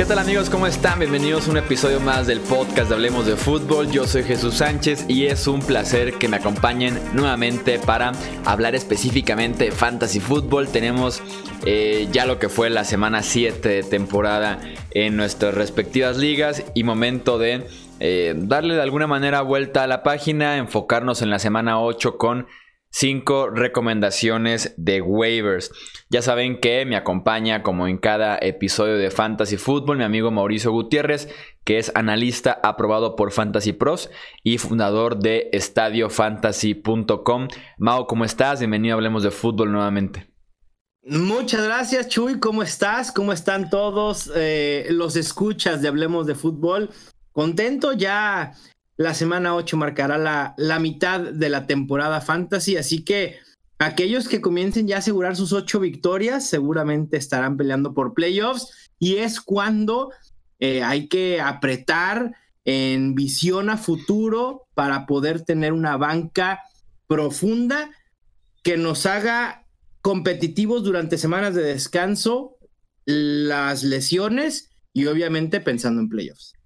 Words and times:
¿Qué 0.00 0.06
tal 0.06 0.18
amigos? 0.18 0.48
¿Cómo 0.48 0.66
están? 0.66 0.98
Bienvenidos 0.98 1.46
a 1.46 1.50
un 1.50 1.58
episodio 1.58 2.00
más 2.00 2.26
del 2.26 2.40
podcast 2.40 2.88
de 2.88 2.94
Hablemos 2.94 3.26
de 3.26 3.36
Fútbol. 3.36 3.90
Yo 3.90 4.06
soy 4.06 4.22
Jesús 4.22 4.54
Sánchez 4.54 5.04
y 5.08 5.26
es 5.26 5.46
un 5.46 5.60
placer 5.60 6.14
que 6.14 6.26
me 6.26 6.38
acompañen 6.38 6.98
nuevamente 7.12 7.78
para 7.78 8.12
hablar 8.46 8.74
específicamente 8.74 9.64
de 9.64 9.72
Fantasy 9.72 10.18
Fútbol. 10.18 10.68
Tenemos 10.68 11.22
eh, 11.66 12.08
ya 12.10 12.24
lo 12.24 12.38
que 12.38 12.48
fue 12.48 12.70
la 12.70 12.84
semana 12.84 13.22
7 13.22 13.68
de 13.68 13.82
temporada 13.82 14.58
en 14.92 15.18
nuestras 15.18 15.52
respectivas 15.52 16.16
ligas 16.16 16.64
y 16.72 16.82
momento 16.82 17.36
de 17.38 17.66
eh, 18.00 18.32
darle 18.34 18.76
de 18.76 18.82
alguna 18.82 19.06
manera 19.06 19.42
vuelta 19.42 19.82
a 19.82 19.86
la 19.86 20.02
página, 20.02 20.56
enfocarnos 20.56 21.20
en 21.20 21.28
la 21.28 21.38
semana 21.38 21.78
8 21.78 22.16
con 22.16 22.46
5 22.90 23.50
recomendaciones 23.50 24.74
de 24.76 25.00
waivers. 25.00 25.72
Ya 26.10 26.22
saben 26.22 26.60
que 26.60 26.84
me 26.84 26.96
acompaña 26.96 27.62
como 27.62 27.86
en 27.86 27.98
cada 27.98 28.36
episodio 28.36 28.96
de 28.96 29.10
Fantasy 29.10 29.56
Football 29.56 29.98
mi 29.98 30.04
amigo 30.04 30.30
Mauricio 30.30 30.72
Gutiérrez, 30.72 31.28
que 31.64 31.78
es 31.78 31.92
analista 31.94 32.60
aprobado 32.62 33.16
por 33.16 33.32
Fantasy 33.32 33.72
Pros 33.72 34.10
y 34.42 34.58
fundador 34.58 35.18
de 35.18 35.50
estadiofantasy.com. 35.52 37.48
Mao, 37.78 38.06
¿cómo 38.06 38.24
estás? 38.24 38.58
Bienvenido 38.58 38.94
a 38.94 38.96
Hablemos 38.96 39.22
de 39.22 39.30
Fútbol 39.30 39.70
nuevamente. 39.70 40.30
Muchas 41.02 41.64
gracias, 41.64 42.08
Chuy. 42.08 42.40
¿Cómo 42.40 42.62
estás? 42.62 43.10
¿Cómo 43.10 43.32
están 43.32 43.70
todos 43.70 44.30
eh, 44.34 44.86
los 44.90 45.16
escuchas 45.16 45.80
de 45.80 45.88
Hablemos 45.88 46.26
de 46.26 46.34
Fútbol? 46.34 46.90
Contento 47.32 47.92
ya 47.94 48.52
la 49.00 49.14
semana 49.14 49.54
8 49.54 49.78
marcará 49.78 50.18
la, 50.18 50.52
la 50.58 50.78
mitad 50.78 51.20
de 51.20 51.48
la 51.48 51.66
temporada 51.66 52.20
fantasy, 52.20 52.76
así 52.76 53.02
que 53.02 53.38
aquellos 53.78 54.28
que 54.28 54.42
comiencen 54.42 54.86
ya 54.86 54.96
a 54.96 54.98
asegurar 54.98 55.36
sus 55.36 55.54
ocho 55.54 55.80
victorias 55.80 56.46
seguramente 56.46 57.16
estarán 57.16 57.56
peleando 57.56 57.94
por 57.94 58.12
playoffs 58.12 58.90
y 58.98 59.16
es 59.16 59.40
cuando 59.40 60.10
eh, 60.58 60.82
hay 60.82 61.08
que 61.08 61.40
apretar 61.40 62.34
en 62.66 63.14
visión 63.14 63.70
a 63.70 63.78
futuro 63.78 64.66
para 64.74 65.06
poder 65.06 65.40
tener 65.46 65.72
una 65.72 65.96
banca 65.96 66.60
profunda 67.06 67.90
que 68.62 68.76
nos 68.76 69.06
haga 69.06 69.64
competitivos 70.02 70.84
durante 70.84 71.16
semanas 71.16 71.54
de 71.54 71.62
descanso, 71.62 72.58
las 73.06 73.82
lesiones 73.82 74.72
y 74.92 75.06
obviamente 75.06 75.62
pensando 75.62 76.02
en 76.02 76.10
playoffs. 76.10 76.59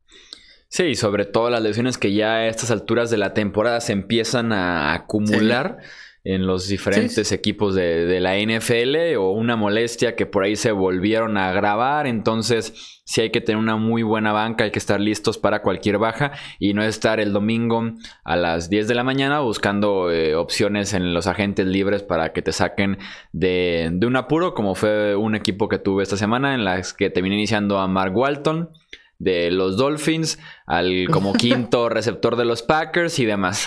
Sí, 0.75 0.97
sobre 0.97 1.25
todo 1.25 1.50
las 1.50 1.62
lesiones 1.62 1.98
que 1.98 2.12
ya 2.12 2.33
a 2.33 2.48
estas 2.48 2.72
alturas 2.72 3.08
de 3.08 3.17
la 3.17 3.33
temporada 3.33 3.80
se 3.80 3.92
empiezan 3.92 4.53
a 4.53 4.92
acumular 4.92 5.78
en 6.25 6.48
los 6.48 6.66
diferentes 6.66 7.31
equipos 7.31 7.77
de, 7.77 8.19
la 8.20 8.36
NFL 8.36 9.16
o 9.16 9.31
una 9.31 9.55
molestia 9.55 10.16
que 10.16 10.27
por 10.27 10.42
ahí 10.42 10.56
se 10.56 10.72
volvieron 10.72 11.36
a 11.36 11.53
grabar. 11.53 12.08
Entonces, 12.08 13.03
sí 13.05 13.20
hay 13.20 13.31
que 13.31 13.41
tener 13.41 13.61
una 13.61 13.77
muy 13.77 14.03
buena 14.03 14.33
banca, 14.33 14.64
hay 14.64 14.72
que 14.72 14.81
estar 14.81 15.00
listos 15.00 15.39
para 15.39 15.62
cualquier 15.62 15.98
baja 15.98 16.33
y 16.58 16.75
no 16.75 16.83
estar 16.83 17.20
el 17.20 17.33
domingo 17.33 17.92
a 18.25 18.34
las 18.34 18.69
10 18.69 18.88
de 18.88 18.97
la 18.97 19.05
mañana 19.05 19.38
buscando 19.38 20.11
eh, 20.11 20.34
opciones 20.34 20.92
en 20.92 21.14
los 21.14 21.28
agentes 21.28 21.69
libres 21.69 22.03
para 22.03 22.33
que 22.33 22.42
te 22.42 22.50
saquen 22.50 22.98
de, 23.31 23.91
de 23.92 24.06
un 24.09 24.16
apuro, 24.16 24.55
como 24.55 24.75
fue 24.75 25.14
un 25.14 25.36
equipo 25.36 25.69
que 25.69 25.78
tuve 25.78 26.03
esta 26.03 26.16
semana 26.16 26.53
en 26.53 26.64
las 26.64 26.92
que 26.94 27.11
te 27.11 27.22
vine 27.22 27.36
iniciando 27.36 27.78
a 27.78 27.86
Mark 27.86 28.16
Walton 28.16 28.70
de 29.18 29.50
los 29.50 29.76
Dolphins 29.76 30.38
al 30.66 31.08
como 31.10 31.32
quinto 31.34 31.88
receptor 31.88 32.36
de 32.36 32.44
los 32.44 32.62
Packers 32.62 33.18
y 33.18 33.24
demás. 33.24 33.64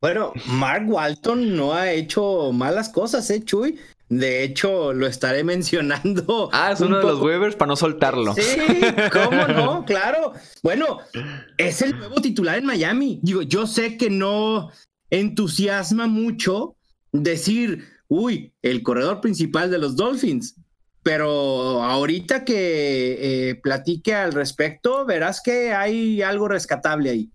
bueno, 0.00 0.32
Mark 0.46 0.84
Walton 0.88 1.56
no 1.56 1.74
ha 1.74 1.92
hecho 1.92 2.52
malas 2.52 2.88
cosas, 2.88 3.28
¿eh, 3.30 3.44
Chuy? 3.44 3.78
De 4.10 4.42
hecho, 4.42 4.92
lo 4.92 5.06
estaré 5.06 5.44
mencionando. 5.44 6.50
Ah, 6.52 6.72
es 6.72 6.80
uno 6.80 6.98
de 6.98 7.04
los 7.04 7.20
waivers 7.20 7.54
para 7.54 7.68
no 7.68 7.76
soltarlo. 7.76 8.34
Sí, 8.34 8.42
¿cómo 9.12 9.46
no? 9.46 9.84
Claro. 9.86 10.32
Bueno, 10.64 10.98
es 11.56 11.80
el 11.80 11.96
nuevo 11.96 12.16
titular 12.16 12.58
en 12.58 12.66
Miami. 12.66 13.20
Digo, 13.22 13.42
yo 13.42 13.68
sé 13.68 13.96
que 13.96 14.10
no 14.10 14.70
entusiasma 15.10 16.08
mucho 16.08 16.76
decir, 17.12 17.84
uy, 18.08 18.52
el 18.62 18.82
corredor 18.82 19.20
principal 19.20 19.70
de 19.70 19.78
los 19.78 19.94
Dolphins. 19.94 20.56
Pero 21.02 21.82
ahorita 21.82 22.44
que 22.44 23.50
eh, 23.50 23.54
platique 23.54 24.14
al 24.14 24.32
respecto, 24.32 25.06
verás 25.06 25.40
que 25.42 25.72
hay 25.72 26.22
algo 26.22 26.48
rescatable 26.48 27.10
ahí. 27.10 27.30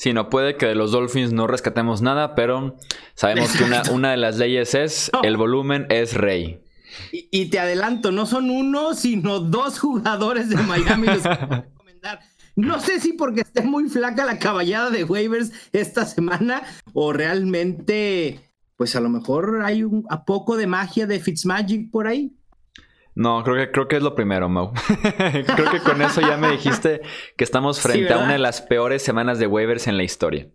Sí, 0.00 0.14
no 0.14 0.30
puede 0.30 0.56
que 0.56 0.64
de 0.64 0.74
los 0.74 0.92
Dolphins 0.92 1.30
no 1.30 1.46
rescatemos 1.46 2.00
nada, 2.00 2.34
pero 2.34 2.78
sabemos 3.14 3.52
que 3.52 3.64
una, 3.92 4.10
de 4.12 4.16
las 4.16 4.38
leyes 4.38 4.74
es 4.74 5.10
el 5.22 5.36
volumen 5.36 5.86
es 5.90 6.14
rey. 6.14 6.62
Y, 7.12 7.50
te 7.50 7.58
adelanto, 7.58 8.10
no 8.10 8.24
son 8.24 8.48
uno, 8.48 8.94
sino 8.94 9.40
dos 9.40 9.78
jugadores 9.78 10.48
de 10.48 10.56
Miami 10.56 11.06
los 11.06 11.22
recomendar. 11.24 12.20
No 12.56 12.80
sé 12.80 12.98
si 12.98 13.12
porque 13.12 13.42
esté 13.42 13.60
muy 13.60 13.90
flaca 13.90 14.24
la 14.24 14.38
caballada 14.38 14.88
de 14.88 15.04
waivers 15.04 15.52
esta 15.72 16.06
semana 16.06 16.62
o 16.94 17.12
realmente, 17.12 18.40
pues 18.76 18.96
a 18.96 19.00
lo 19.00 19.10
mejor 19.10 19.60
hay 19.62 19.84
un, 19.84 20.06
a 20.08 20.24
poco 20.24 20.56
de 20.56 20.66
magia 20.66 21.06
de 21.06 21.20
Fitzmagic 21.20 21.90
por 21.90 22.06
ahí. 22.06 22.32
No, 23.14 23.42
creo 23.42 23.56
que, 23.56 23.70
creo 23.70 23.88
que 23.88 23.96
es 23.96 24.02
lo 24.02 24.14
primero, 24.14 24.48
Mau. 24.48 24.72
creo 25.56 25.70
que 25.70 25.80
con 25.80 26.00
eso 26.02 26.20
ya 26.20 26.36
me 26.36 26.50
dijiste 26.50 27.02
que 27.36 27.44
estamos 27.44 27.80
frente 27.80 28.12
a 28.12 28.18
una 28.18 28.32
de 28.32 28.38
las 28.38 28.62
peores 28.62 29.02
semanas 29.02 29.38
de 29.38 29.46
waivers 29.46 29.88
en 29.88 29.96
la 29.96 30.04
historia. 30.04 30.48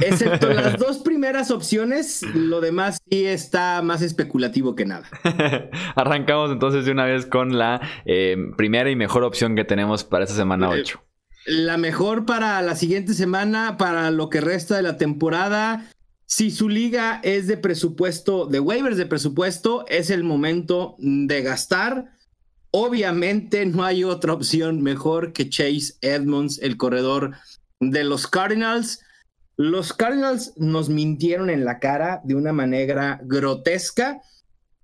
Excepto 0.00 0.48
las 0.52 0.78
dos 0.78 0.98
primeras 0.98 1.50
opciones, 1.50 2.22
lo 2.34 2.60
demás 2.60 2.98
sí 3.08 3.24
está 3.24 3.80
más 3.82 4.02
especulativo 4.02 4.74
que 4.74 4.84
nada. 4.84 5.08
Arrancamos 5.94 6.50
entonces 6.50 6.84
de 6.84 6.92
una 6.92 7.04
vez 7.04 7.26
con 7.26 7.56
la 7.56 7.80
eh, 8.04 8.36
primera 8.56 8.90
y 8.90 8.96
mejor 8.96 9.24
opción 9.24 9.54
que 9.56 9.64
tenemos 9.64 10.04
para 10.04 10.24
esta 10.24 10.36
semana 10.36 10.68
8. 10.68 11.00
La 11.46 11.76
mejor 11.76 12.26
para 12.26 12.60
la 12.62 12.74
siguiente 12.74 13.14
semana, 13.14 13.76
para 13.78 14.10
lo 14.10 14.28
que 14.28 14.40
resta 14.40 14.76
de 14.76 14.82
la 14.82 14.96
temporada, 14.96 15.86
si 16.26 16.50
su 16.50 16.68
liga 16.68 17.20
es 17.22 17.46
de 17.46 17.56
presupuesto, 17.56 18.46
de 18.46 18.58
waivers 18.58 18.96
de 18.96 19.06
presupuesto, 19.06 19.86
es 19.86 20.10
el 20.10 20.24
momento 20.24 20.96
de 20.98 21.40
gastar. 21.42 22.10
Obviamente 22.72 23.64
no 23.64 23.84
hay 23.84 24.02
otra 24.02 24.32
opción 24.32 24.82
mejor 24.82 25.32
que 25.32 25.48
Chase 25.48 25.94
Edmonds, 26.02 26.58
el 26.60 26.76
corredor 26.76 27.36
de 27.78 28.02
los 28.02 28.26
Cardinals. 28.26 29.00
Los 29.56 29.92
Cardinals 29.92 30.52
nos 30.56 30.88
mintieron 30.88 31.48
en 31.48 31.64
la 31.64 31.78
cara 31.78 32.20
de 32.24 32.34
una 32.34 32.52
manera 32.52 33.20
grotesca, 33.22 34.20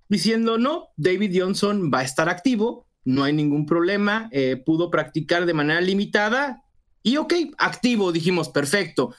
diciendo, 0.07 0.57
no, 0.57 0.87
David 0.95 1.37
Johnson 1.37 1.91
va 1.93 1.99
a 1.99 2.03
estar 2.03 2.29
activo, 2.29 2.87
no 3.03 3.25
hay 3.25 3.33
ningún 3.33 3.65
problema, 3.65 4.29
eh, 4.31 4.55
pudo 4.55 4.89
practicar 4.89 5.45
de 5.45 5.53
manera 5.53 5.81
limitada 5.81 6.63
y 7.03 7.17
ok, 7.17 7.33
activo, 7.57 8.13
dijimos, 8.13 8.47
perfecto 8.47 9.13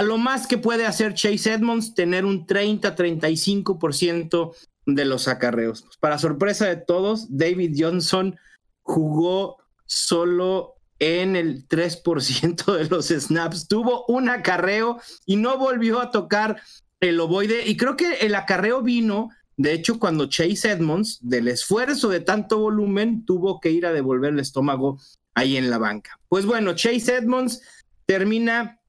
a 0.00 0.02
lo 0.02 0.16
más 0.16 0.46
que 0.46 0.56
puede 0.56 0.86
hacer 0.86 1.12
Chase 1.12 1.52
Edmonds, 1.52 1.92
tener 1.92 2.24
un 2.24 2.46
30-35% 2.46 4.56
de 4.86 5.04
los 5.04 5.28
acarreos. 5.28 5.84
Para 6.00 6.16
sorpresa 6.16 6.64
de 6.64 6.76
todos, 6.76 7.26
David 7.28 7.76
Johnson 7.76 8.38
jugó 8.80 9.58
solo 9.84 10.76
en 11.00 11.36
el 11.36 11.68
3% 11.68 12.78
de 12.78 12.88
los 12.88 13.08
snaps. 13.08 13.68
Tuvo 13.68 14.06
un 14.08 14.30
acarreo 14.30 14.98
y 15.26 15.36
no 15.36 15.58
volvió 15.58 16.00
a 16.00 16.10
tocar 16.10 16.62
el 17.00 17.20
ovoide. 17.20 17.68
Y 17.68 17.76
creo 17.76 17.98
que 17.98 18.14
el 18.20 18.34
acarreo 18.36 18.80
vino, 18.80 19.28
de 19.58 19.74
hecho, 19.74 19.98
cuando 19.98 20.30
Chase 20.30 20.70
Edmonds, 20.70 21.18
del 21.20 21.46
esfuerzo 21.46 22.08
de 22.08 22.20
tanto 22.20 22.58
volumen, 22.58 23.26
tuvo 23.26 23.60
que 23.60 23.70
ir 23.70 23.84
a 23.84 23.92
devolver 23.92 24.32
el 24.32 24.40
estómago 24.40 24.98
ahí 25.34 25.58
en 25.58 25.68
la 25.68 25.76
banca. 25.76 26.18
Pues 26.30 26.46
bueno, 26.46 26.74
Chase 26.74 27.16
Edmonds 27.16 27.60
termina 28.06 28.79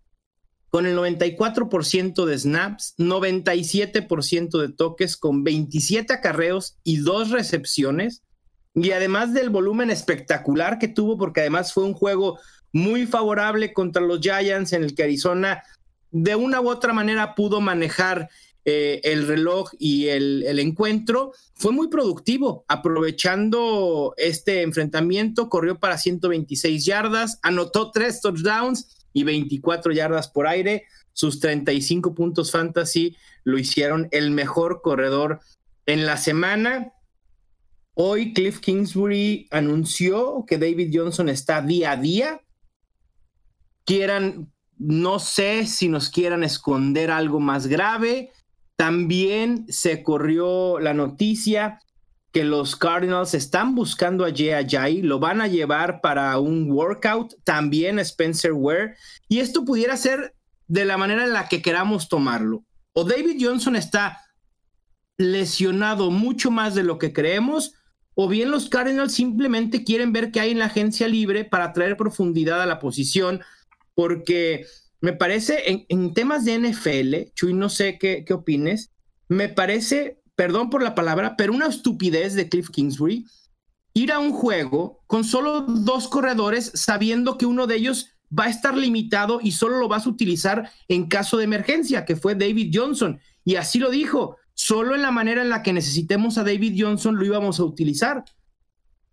con 0.72 0.86
el 0.86 0.98
94% 0.98 2.26
de 2.26 2.40
snaps, 2.40 2.96
97% 2.98 4.58
de 4.58 4.70
toques, 4.70 5.18
con 5.18 5.44
27 5.44 6.14
acarreos 6.14 6.78
y 6.84 6.98
dos 6.98 7.30
recepciones. 7.30 8.24
Y 8.74 8.92
además 8.92 9.34
del 9.34 9.50
volumen 9.50 9.92
espectacular 9.92 10.80
que 10.80 10.88
tuvo, 10.88 11.18
porque 11.18 11.42
además 11.42 11.74
fue 11.74 11.84
un 11.84 11.94
juego 11.94 12.40
muy 12.72 13.06
favorable 13.06 13.74
contra 13.74 14.02
los 14.02 14.22
Giants 14.22 14.72
en 14.72 14.84
el 14.86 14.96
que 14.96 15.04
Arizona 15.04 15.62
de 16.10 16.36
una 16.36 16.62
u 16.62 16.70
otra 16.70 16.94
manera 16.94 17.36
pudo 17.36 17.60
manejar 17.60 18.30
eh, 18.64 19.02
el 19.04 19.28
reloj 19.28 19.72
y 19.78 20.08
el, 20.08 20.44
el, 20.44 20.60
encuentro, 20.60 21.34
fue 21.56 21.74
muy 21.74 21.90
productivo, 21.90 22.64
aprovechando 22.68 24.14
este 24.18 24.62
enfrentamiento, 24.62 25.50
corrió 25.50 25.80
para 25.80 25.98
126 25.98 26.86
yardas, 26.86 27.40
anotó 27.42 27.92
tres 27.92 28.22
touchdowns 28.22 29.01
y 29.14 29.24
24 29.24 29.92
yardas 29.92 30.28
por 30.30 30.48
aire. 30.48 30.86
Sus 31.14 31.40
35 31.40 32.14
puntos 32.16 32.52
fantasy 32.52 33.16
lo 33.44 33.58
hicieron 33.58 34.08
el 34.12 34.32
mejor 34.32 34.82
corredor 34.82 35.42
en 35.86 36.06
la 36.06 36.18
semana. 36.18 36.94
Hoy 37.94 38.34
Cliff 38.34 38.60
Kingsbury 38.60 39.48
anunció 39.52 40.46
que 40.48 40.58
David 40.58 40.92
Johnson 40.94 41.30
está 41.30 41.62
día 41.62 41.92
a 41.92 41.98
día. 41.98 42.42
Quieran, 43.86 44.52
no 44.78 45.20
sé 45.20 45.66
si 45.66 45.90
nos 45.90 46.10
quieran 46.10 46.44
esconder 46.44 47.12
algo 47.12 47.40
más 47.40 47.68
grave. 47.68 48.32
También 48.78 49.66
se 49.70 50.04
corrió 50.04 50.80
la 50.80 50.94
noticia 50.94 51.80
que 52.32 52.44
los 52.46 52.76
Cardinals 52.76 53.34
están 53.34 53.76
buscando 53.76 54.26
a 54.26 54.30
Jay 54.30 54.52
Ajayi, 54.52 55.02
lo 55.02 55.20
van 55.20 55.42
a 55.42 55.48
llevar 55.48 56.00
para 56.00 56.40
un 56.40 56.72
workout, 56.72 57.36
también 57.44 58.00
Spencer 58.00 58.54
Ware, 58.54 58.96
y 59.28 59.40
esto 59.40 59.66
pudiera 59.66 59.98
ser 59.98 60.34
de 60.68 60.86
la 60.86 60.98
manera 60.98 61.26
en 61.26 61.34
la 61.34 61.50
que 61.50 61.62
queramos 61.62 62.08
tomarlo. 62.08 62.64
O 62.94 63.04
David 63.04 63.38
Johnson 63.40 63.76
está 63.76 64.20
lesionado 65.18 66.10
mucho 66.10 66.52
más 66.52 66.74
de 66.74 66.84
lo 66.84 66.98
que 66.98 67.12
creemos, 67.12 67.74
o 68.16 68.30
bien 68.30 68.50
los 68.50 68.70
Cardinals 68.70 69.14
simplemente 69.14 69.84
quieren 69.84 70.14
ver 70.14 70.32
qué 70.32 70.40
hay 70.40 70.52
en 70.52 70.60
la 70.60 70.66
agencia 70.66 71.08
libre 71.08 71.44
para 71.44 71.74
traer 71.74 71.98
profundidad 71.98 72.62
a 72.62 72.66
la 72.66 72.80
posición, 72.80 73.42
porque 73.94 74.66
me 75.02 75.12
parece, 75.12 75.86
en, 75.90 76.14
temas 76.14 76.46
de 76.46 76.60
NFL, 76.60 77.34
Chuy, 77.34 77.54
no 77.54 77.68
sé 77.68 77.98
qué, 77.98 78.24
qué 78.26 78.34
opines, 78.34 78.92
me 79.28 79.50
parece 79.50 80.21
perdón 80.42 80.72
por 80.72 80.82
la 80.82 80.96
palabra, 80.96 81.38
pero 81.38 81.54
una 81.54 81.68
estupidez 81.68 82.34
de 82.34 82.50
Cliff 82.50 82.72
Kingsbury 82.72 83.28
ir 83.94 84.12
a 84.12 84.18
un 84.18 84.32
juego 84.32 85.04
con 85.06 85.24
solo 85.24 85.62
dos 85.62 86.08
corredores 86.08 86.72
sabiendo 86.74 87.38
que 87.38 87.46
uno 87.46 87.68
de 87.68 87.76
ellos 87.76 88.08
va 88.36 88.46
a 88.46 88.50
estar 88.50 88.76
limitado 88.76 89.40
y 89.40 89.52
solo 89.52 89.78
lo 89.78 89.88
vas 89.88 90.08
a 90.08 90.10
utilizar 90.10 90.72
en 90.88 91.08
caso 91.08 91.38
de 91.38 91.44
emergencia, 91.44 92.06
que 92.06 92.16
fue 92.16 92.34
David 92.34 92.72
Johnson. 92.74 93.20
Y 93.46 93.58
así 93.58 93.78
lo 93.78 93.92
dijo, 93.92 94.38
solo 94.56 94.96
en 94.96 95.04
la 95.04 95.12
manera 95.12 95.44
en 95.44 95.50
la 95.50 95.62
que 95.62 95.74
necesitemos 95.74 96.40
a 96.40 96.44
David 96.44 96.74
Johnson 96.76 97.18
lo 97.18 97.24
íbamos 97.24 97.60
a 97.60 97.64
utilizar. 97.64 98.26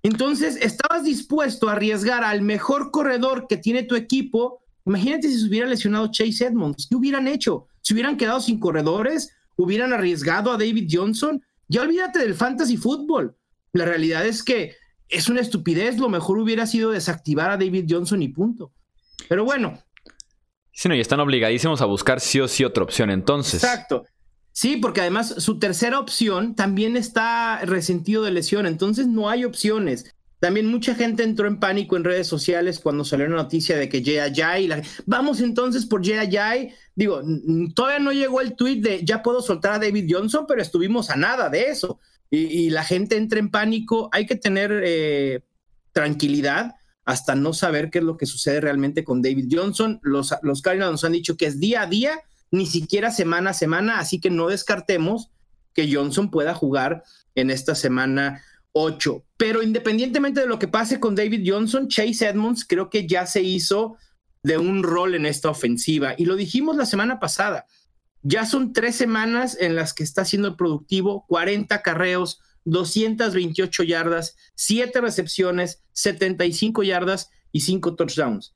Entonces, 0.02 0.56
estabas 0.56 1.04
dispuesto 1.04 1.68
a 1.68 1.72
arriesgar 1.72 2.24
al 2.24 2.40
mejor 2.40 2.90
corredor 2.90 3.48
que 3.50 3.58
tiene 3.58 3.82
tu 3.82 3.96
equipo. 3.96 4.62
Imagínate 4.86 5.28
si 5.28 5.38
se 5.38 5.46
hubiera 5.46 5.68
lesionado 5.68 6.10
Chase 6.10 6.46
Edmonds. 6.46 6.86
¿Qué 6.88 6.96
hubieran 6.96 7.28
hecho? 7.28 7.66
¿Se 7.82 7.92
hubieran 7.92 8.16
quedado 8.16 8.40
sin 8.40 8.58
corredores? 8.58 9.34
Hubieran 9.58 9.92
arriesgado 9.92 10.52
a 10.52 10.56
David 10.56 10.88
Johnson, 10.90 11.42
ya 11.68 11.82
olvídate 11.82 12.20
del 12.20 12.34
fantasy 12.34 12.76
fútbol. 12.76 13.36
La 13.72 13.84
realidad 13.84 14.24
es 14.24 14.42
que 14.42 14.76
es 15.08 15.28
una 15.28 15.40
estupidez, 15.40 15.98
lo 15.98 16.08
mejor 16.08 16.38
hubiera 16.38 16.66
sido 16.66 16.92
desactivar 16.92 17.50
a 17.50 17.56
David 17.56 17.86
Johnson 17.88 18.22
y 18.22 18.28
punto. 18.28 18.72
Pero 19.28 19.44
bueno. 19.44 19.82
Sí, 20.72 20.88
no, 20.88 20.94
y 20.94 21.00
están 21.00 21.20
obligadísimos 21.20 21.82
a 21.82 21.86
buscar 21.86 22.20
sí 22.20 22.40
o 22.40 22.48
sí 22.48 22.64
otra 22.64 22.84
opción 22.84 23.10
entonces. 23.10 23.62
Exacto. 23.62 24.06
Sí, 24.52 24.76
porque 24.76 25.00
además 25.00 25.34
su 25.38 25.58
tercera 25.58 25.98
opción 25.98 26.54
también 26.54 26.96
está 26.96 27.60
resentido 27.64 28.22
de 28.22 28.30
lesión, 28.30 28.66
entonces 28.66 29.06
no 29.06 29.28
hay 29.28 29.44
opciones. 29.44 30.14
También 30.40 30.66
mucha 30.66 30.94
gente 30.94 31.24
entró 31.24 31.48
en 31.48 31.58
pánico 31.58 31.96
en 31.96 32.04
redes 32.04 32.28
sociales 32.28 32.78
cuando 32.78 33.04
salió 33.04 33.28
la 33.28 33.36
noticia 33.36 33.76
de 33.76 33.88
que 33.88 34.04
Jay 34.04 34.18
Ajay, 34.18 34.70
vamos 35.04 35.40
entonces 35.40 35.84
por 35.84 36.06
Jay 36.06 36.18
Ajay. 36.18 36.74
Digo, 36.94 37.22
todavía 37.74 37.98
no 37.98 38.12
llegó 38.12 38.40
el 38.40 38.54
tweet 38.54 38.80
de 38.80 39.04
ya 39.04 39.22
puedo 39.22 39.42
soltar 39.42 39.74
a 39.74 39.78
David 39.78 40.06
Johnson, 40.08 40.44
pero 40.46 40.62
estuvimos 40.62 41.10
a 41.10 41.16
nada 41.16 41.48
de 41.48 41.68
eso. 41.68 41.98
Y, 42.30 42.68
la 42.70 42.84
gente 42.84 43.16
entra 43.16 43.38
en 43.38 43.50
pánico. 43.50 44.10
Hay 44.12 44.26
que 44.26 44.36
tener 44.36 44.82
eh, 44.84 45.40
tranquilidad 45.92 46.74
hasta 47.04 47.34
no 47.34 47.54
saber 47.54 47.90
qué 47.90 47.98
es 47.98 48.04
lo 48.04 48.18
que 48.18 48.26
sucede 48.26 48.60
realmente 48.60 49.02
con 49.02 49.22
David 49.22 49.48
Johnson. 49.50 49.98
Los, 50.02 50.34
los 50.42 50.60
Cardinals 50.60 50.92
nos 50.92 51.04
han 51.04 51.12
dicho 51.12 51.38
que 51.38 51.46
es 51.46 51.58
día 51.58 51.82
a 51.82 51.86
día, 51.86 52.20
ni 52.50 52.66
siquiera 52.66 53.10
semana 53.10 53.50
a 53.50 53.54
semana, 53.54 53.98
así 53.98 54.20
que 54.20 54.28
no 54.28 54.48
descartemos 54.48 55.30
que 55.72 55.92
Johnson 55.92 56.30
pueda 56.30 56.54
jugar 56.54 57.02
en 57.34 57.50
esta 57.50 57.74
semana 57.74 58.42
8. 58.72 59.24
Pero 59.36 59.62
independientemente 59.62 60.40
de 60.40 60.46
lo 60.46 60.58
que 60.58 60.68
pase 60.68 61.00
con 61.00 61.14
David 61.14 61.42
Johnson, 61.44 61.88
Chase 61.88 62.26
Edmonds 62.26 62.64
creo 62.64 62.90
que 62.90 63.06
ya 63.06 63.26
se 63.26 63.42
hizo 63.42 63.96
de 64.42 64.58
un 64.58 64.82
rol 64.82 65.14
en 65.14 65.26
esta 65.26 65.50
ofensiva. 65.50 66.14
Y 66.16 66.24
lo 66.24 66.36
dijimos 66.36 66.76
la 66.76 66.86
semana 66.86 67.18
pasada. 67.18 67.66
Ya 68.22 68.46
son 68.46 68.72
tres 68.72 68.96
semanas 68.96 69.56
en 69.60 69.76
las 69.76 69.94
que 69.94 70.02
está 70.02 70.24
siendo 70.24 70.56
productivo, 70.56 71.24
40 71.28 71.82
carreos, 71.82 72.40
228 72.64 73.82
yardas, 73.84 74.36
7 74.54 75.00
recepciones, 75.00 75.82
75 75.92 76.82
yardas 76.82 77.30
y 77.52 77.60
5 77.60 77.94
touchdowns. 77.94 78.54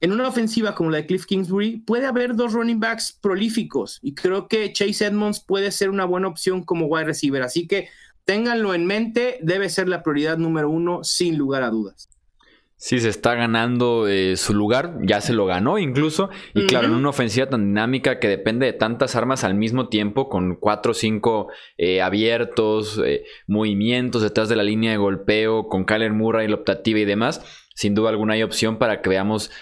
En 0.00 0.10
una 0.10 0.26
ofensiva 0.26 0.74
como 0.74 0.90
la 0.90 0.98
de 0.98 1.06
Cliff 1.06 1.26
Kingsbury, 1.26 1.76
puede 1.76 2.06
haber 2.06 2.34
dos 2.34 2.52
running 2.54 2.80
backs 2.80 3.12
prolíficos 3.12 4.00
y 4.02 4.14
creo 4.14 4.48
que 4.48 4.72
Chase 4.72 5.06
Edmonds 5.06 5.38
puede 5.38 5.70
ser 5.70 5.90
una 5.90 6.04
buena 6.04 6.26
opción 6.26 6.64
como 6.64 6.86
wide 6.86 7.04
receiver. 7.04 7.42
Así 7.42 7.68
que 7.68 7.88
ténganlo 8.24 8.74
en 8.74 8.86
mente, 8.86 9.38
debe 9.42 9.68
ser 9.68 9.88
la 9.88 10.02
prioridad 10.02 10.38
número 10.38 10.70
uno, 10.70 11.02
sin 11.02 11.36
lugar 11.36 11.62
a 11.62 11.70
dudas. 11.70 12.11
Sí, 12.84 12.98
se 12.98 13.10
está 13.10 13.36
ganando 13.36 14.08
eh, 14.08 14.36
su 14.36 14.54
lugar, 14.54 14.96
ya 15.02 15.20
se 15.20 15.32
lo 15.32 15.46
ganó 15.46 15.78
incluso. 15.78 16.30
Y 16.52 16.66
claro, 16.66 16.88
en 16.88 16.94
una 16.94 17.10
ofensiva 17.10 17.48
tan 17.48 17.68
dinámica 17.68 18.18
que 18.18 18.26
depende 18.26 18.66
de 18.66 18.72
tantas 18.72 19.14
armas 19.14 19.44
al 19.44 19.54
mismo 19.54 19.88
tiempo, 19.88 20.28
con 20.28 20.56
cuatro 20.56 20.90
o 20.90 20.94
cinco 20.94 21.46
eh, 21.78 22.02
abiertos, 22.02 23.00
eh, 23.06 23.22
movimientos 23.46 24.20
detrás 24.20 24.48
de 24.48 24.56
la 24.56 24.64
línea 24.64 24.90
de 24.90 24.96
golpeo, 24.96 25.68
con 25.68 25.84
Kyler 25.84 26.12
Murray, 26.12 26.48
la 26.48 26.56
optativa 26.56 26.98
y 26.98 27.04
demás, 27.04 27.68
sin 27.76 27.94
duda 27.94 28.10
alguna 28.10 28.34
hay 28.34 28.42
opción 28.42 28.78
para 28.78 29.00
que 29.00 29.10
veamos 29.10 29.52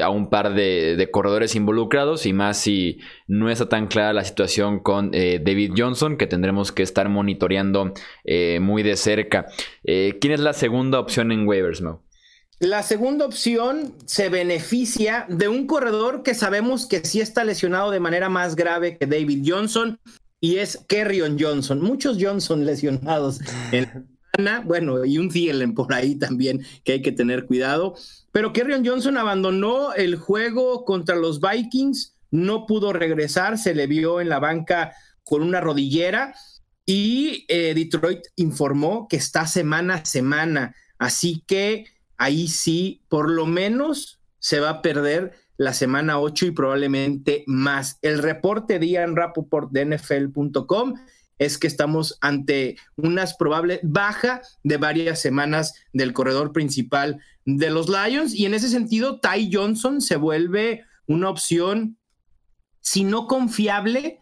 a 0.00 0.08
un 0.10 0.30
par 0.30 0.54
de, 0.54 1.08
corredores 1.10 1.56
involucrados 1.56 2.26
y 2.26 2.32
más 2.32 2.58
si 2.58 3.00
no 3.26 3.50
está 3.50 3.68
tan 3.68 3.88
clara 3.88 4.12
la 4.12 4.22
situación 4.22 4.78
con 4.78 5.10
eh, 5.14 5.40
David 5.44 5.72
Johnson 5.76 6.16
que 6.16 6.28
tendremos 6.28 6.70
que 6.70 6.84
estar 6.84 7.08
monitoreando 7.08 7.92
muy 8.60 8.84
de 8.84 8.94
cerca. 8.94 9.46
¿Quién 9.82 10.32
es 10.32 10.38
la 10.38 10.52
segunda 10.52 11.00
opción 11.00 11.32
en 11.32 11.48
waivers, 11.48 11.82
Mo? 11.82 12.02
La 12.62 12.84
segunda 12.84 13.26
opción 13.26 13.92
se 14.06 14.28
beneficia 14.28 15.26
de 15.28 15.48
un 15.48 15.66
corredor 15.66 16.22
que 16.22 16.32
sabemos 16.32 16.86
que 16.86 17.04
sí 17.04 17.20
está 17.20 17.42
lesionado 17.42 17.90
de 17.90 17.98
manera 17.98 18.28
más 18.28 18.54
grave 18.54 18.96
que 18.96 19.06
David 19.08 19.42
Johnson 19.44 19.98
y 20.38 20.58
es 20.58 20.78
Kerryon 20.86 21.38
Johnson. 21.40 21.80
Muchos 21.80 22.18
Johnson 22.20 22.64
lesionados 22.64 23.40
en 23.72 24.08
bueno, 24.64 25.04
y 25.04 25.18
un 25.18 25.28
Thielen 25.28 25.74
por 25.74 25.92
ahí 25.92 26.14
también 26.14 26.64
que 26.84 26.92
hay 26.92 27.02
que 27.02 27.10
tener 27.10 27.46
cuidado. 27.46 27.96
Pero 28.30 28.52
Kerryon 28.52 28.86
Johnson 28.86 29.16
abandonó 29.18 29.92
el 29.94 30.14
juego 30.14 30.84
contra 30.84 31.16
los 31.16 31.40
Vikings, 31.40 32.14
no 32.30 32.66
pudo 32.66 32.92
regresar, 32.92 33.58
se 33.58 33.74
le 33.74 33.88
vio 33.88 34.20
en 34.20 34.28
la 34.28 34.38
banca 34.38 34.94
con 35.24 35.42
una 35.42 35.60
rodillera 35.60 36.32
y 36.86 37.44
eh, 37.48 37.74
Detroit 37.74 38.20
informó 38.36 39.08
que 39.08 39.16
está 39.16 39.48
semana 39.48 39.94
a 39.94 40.04
semana. 40.04 40.76
Así 40.96 41.42
que 41.44 41.86
ahí 42.22 42.46
sí, 42.46 43.02
por 43.08 43.28
lo 43.28 43.46
menos 43.46 44.20
se 44.38 44.60
va 44.60 44.70
a 44.70 44.82
perder 44.82 45.32
la 45.56 45.72
semana 45.72 46.20
8 46.20 46.46
y 46.46 46.50
probablemente 46.52 47.42
más. 47.48 47.98
El 48.00 48.18
reporte 48.18 48.78
de 48.78 48.86
Ian 48.86 49.16
Rappaport 49.16 49.72
de 49.72 49.84
NFL.com 49.84 50.94
es 51.38 51.58
que 51.58 51.66
estamos 51.66 52.18
ante 52.20 52.76
unas 52.94 53.34
probable 53.34 53.80
baja 53.82 54.40
de 54.62 54.76
varias 54.76 55.20
semanas 55.20 55.74
del 55.92 56.12
corredor 56.12 56.52
principal 56.52 57.20
de 57.44 57.70
los 57.70 57.88
Lions 57.88 58.34
y 58.34 58.46
en 58.46 58.54
ese 58.54 58.68
sentido 58.68 59.18
Ty 59.18 59.50
Johnson 59.52 60.00
se 60.00 60.14
vuelve 60.14 60.84
una 61.08 61.28
opción, 61.28 61.98
si 62.80 63.02
no 63.02 63.26
confiable, 63.26 64.20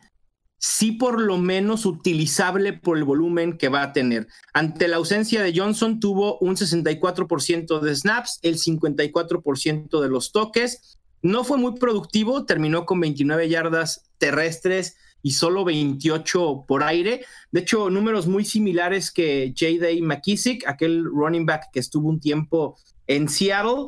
sí 0.60 0.92
por 0.92 1.20
lo 1.20 1.38
menos 1.38 1.86
utilizable 1.86 2.74
por 2.74 2.98
el 2.98 3.04
volumen 3.04 3.56
que 3.56 3.70
va 3.70 3.82
a 3.82 3.92
tener. 3.92 4.28
Ante 4.52 4.88
la 4.88 4.96
ausencia 4.96 5.42
de 5.42 5.58
Johnson 5.58 6.00
tuvo 6.00 6.38
un 6.38 6.54
64% 6.54 7.80
de 7.80 7.96
snaps, 7.96 8.38
el 8.42 8.56
54% 8.58 10.00
de 10.00 10.08
los 10.08 10.32
toques. 10.32 10.98
No 11.22 11.44
fue 11.44 11.56
muy 11.56 11.76
productivo, 11.76 12.44
terminó 12.44 12.84
con 12.84 13.00
29 13.00 13.48
yardas 13.48 14.10
terrestres 14.18 14.96
y 15.22 15.32
solo 15.32 15.64
28 15.64 16.64
por 16.68 16.82
aire. 16.82 17.24
De 17.50 17.60
hecho, 17.60 17.88
números 17.88 18.26
muy 18.26 18.44
similares 18.44 19.10
que 19.10 19.54
J.D. 19.58 20.02
McKissick, 20.02 20.66
aquel 20.68 21.04
running 21.04 21.46
back 21.46 21.70
que 21.72 21.80
estuvo 21.80 22.08
un 22.08 22.20
tiempo 22.20 22.76
en 23.06 23.30
Seattle. 23.30 23.86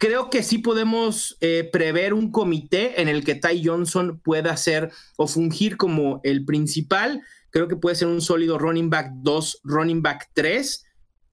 Creo 0.00 0.30
que 0.30 0.42
sí 0.42 0.56
podemos 0.56 1.36
eh, 1.42 1.68
prever 1.70 2.14
un 2.14 2.32
comité 2.32 3.02
en 3.02 3.08
el 3.08 3.22
que 3.22 3.34
Ty 3.34 3.62
Johnson 3.62 4.18
pueda 4.24 4.56
ser 4.56 4.90
o 5.16 5.26
fungir 5.26 5.76
como 5.76 6.22
el 6.24 6.46
principal. 6.46 7.20
Creo 7.50 7.68
que 7.68 7.76
puede 7.76 7.96
ser 7.96 8.08
un 8.08 8.22
sólido 8.22 8.56
running 8.56 8.88
back 8.88 9.10
2, 9.16 9.60
running 9.62 10.00
back 10.00 10.30
3 10.32 10.86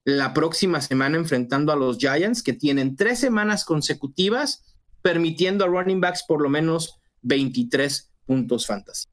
la 0.04 0.34
próxima 0.34 0.82
semana 0.82 1.16
enfrentando 1.16 1.72
a 1.72 1.78
los 1.78 1.98
Giants, 1.98 2.44
que 2.44 2.52
tienen 2.52 2.98
tres 2.98 3.20
semanas 3.20 3.64
consecutivas, 3.64 4.66
permitiendo 5.02 5.64
a 5.64 5.70
running 5.70 6.02
backs 6.02 6.26
por 6.28 6.42
lo 6.42 6.50
menos 6.50 7.00
23 7.22 8.12
puntos 8.26 8.68
fantasy. 8.68 9.08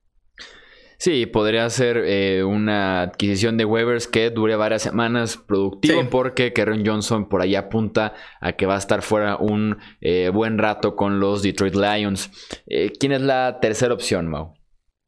Sí, 1.04 1.26
podría 1.26 1.68
ser 1.68 1.98
eh, 1.98 2.44
una 2.44 3.02
adquisición 3.02 3.58
de 3.58 3.66
waivers 3.66 4.08
que 4.08 4.30
dure 4.30 4.56
varias 4.56 4.80
semanas 4.80 5.36
productivo 5.36 6.08
porque 6.08 6.54
Kerryon 6.54 6.82
Johnson 6.82 7.28
por 7.28 7.42
ahí 7.42 7.56
apunta 7.56 8.14
a 8.40 8.52
que 8.52 8.64
va 8.64 8.76
a 8.76 8.78
estar 8.78 9.02
fuera 9.02 9.36
un 9.36 9.76
eh, 10.00 10.30
buen 10.32 10.56
rato 10.56 10.96
con 10.96 11.20
los 11.20 11.42
Detroit 11.42 11.74
Lions. 11.74 12.30
Eh, 12.66 12.90
¿Quién 12.98 13.12
es 13.12 13.20
la 13.20 13.58
tercera 13.60 13.92
opción, 13.92 14.30
Mau? 14.30 14.54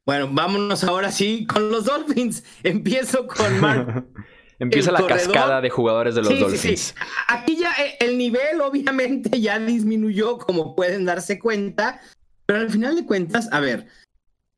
Bueno, 0.05 0.29
vámonos 0.31 0.85
ahora 0.85 1.11
sí 1.11 1.47
con 1.47 1.71
los 1.71 1.87
Dolphins. 1.87 2.45
Empiezo 2.63 3.27
con 3.27 3.59
Mark. 3.59 4.07
Empieza 4.59 4.93
la 4.93 5.07
cascada 5.07 5.63
de 5.63 5.71
jugadores 5.71 6.15
de 6.15 6.21
los 6.21 6.39
Dolphins. 6.39 6.95
Aquí 7.27 7.57
ya 7.57 7.73
el 8.01 8.19
nivel 8.19 8.61
obviamente 8.61 9.41
ya 9.41 9.59
disminuyó, 9.59 10.37
como 10.37 10.77
pueden 10.77 11.07
darse 11.07 11.39
cuenta, 11.39 12.03
pero 12.45 12.59
al 12.59 12.69
final 12.69 12.97
de 12.97 13.07
cuentas, 13.07 13.49
a 13.51 13.61
ver, 13.61 13.87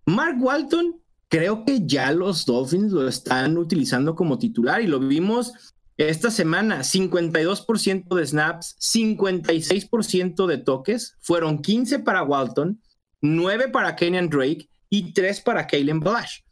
Mark 0.05 0.35
Walton 0.41 1.01
creo 1.29 1.65
que 1.65 1.87
ya 1.87 2.13
los 2.13 2.45
Dolphins 2.47 2.93
lo 2.93 3.07
están 3.07 3.59
utilizando 3.59 4.15
como 4.15 4.39
titular 4.39 4.81
y 4.81 4.87
lo 4.87 4.99
vimos 4.99 5.53
esta 5.99 6.31
semana, 6.31 6.81
52% 6.85 8.15
de 8.15 8.27
snaps, 8.27 8.77
56% 8.79 10.47
de 10.47 10.59
toques, 10.59 11.17
fueron 11.21 11.61
15 11.61 11.99
para 11.99 12.23
Walton, 12.23 12.81
9 13.21 13.69
para 13.71 13.97
Kenyan 13.97 14.29
Drake 14.29 14.69
y 14.89 15.13
3 15.13 15.41
para 15.41 15.67
Kalen 15.67 15.99
Balash. 15.99 16.43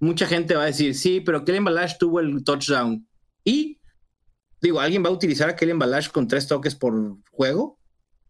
Mucha 0.00 0.26
gente 0.26 0.54
va 0.54 0.62
a 0.62 0.66
decir, 0.66 0.94
sí, 0.94 1.20
pero 1.20 1.44
Kalen 1.44 1.64
Balash 1.64 1.98
tuvo 1.98 2.18
el 2.20 2.42
touchdown. 2.44 3.06
Y, 3.44 3.78
digo, 4.62 4.80
¿alguien 4.80 5.04
va 5.04 5.10
a 5.10 5.12
utilizar 5.12 5.50
a 5.50 5.56
Kalen 5.56 5.78
Balash 5.78 6.08
con 6.08 6.26
3 6.26 6.48
toques 6.48 6.74
por 6.74 7.18
juego? 7.30 7.78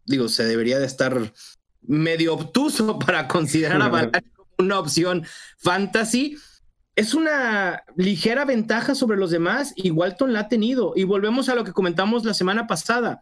Digo, 0.05 0.27
se 0.27 0.43
debería 0.43 0.77
de 0.77 0.87
estar 0.87 1.33
medio 1.81 2.33
obtuso 2.33 2.99
para 3.05 3.29
considerar 3.29 3.81
a 3.81 3.87
Balash 3.87 4.34
una 4.57 4.79
opción 4.79 5.25
fantasy 5.57 6.37
es 6.95 7.13
una 7.13 7.83
ligera 7.97 8.45
ventaja 8.45 8.95
sobre 8.95 9.17
los 9.17 9.29
demás 9.29 9.73
y 9.75 9.91
Walton 9.91 10.31
la 10.31 10.41
ha 10.41 10.47
tenido. 10.47 10.93
Y 10.95 11.03
volvemos 11.03 11.49
a 11.49 11.55
lo 11.55 11.63
que 11.65 11.73
comentamos 11.73 12.23
la 12.23 12.33
semana 12.33 12.67
pasada. 12.67 13.21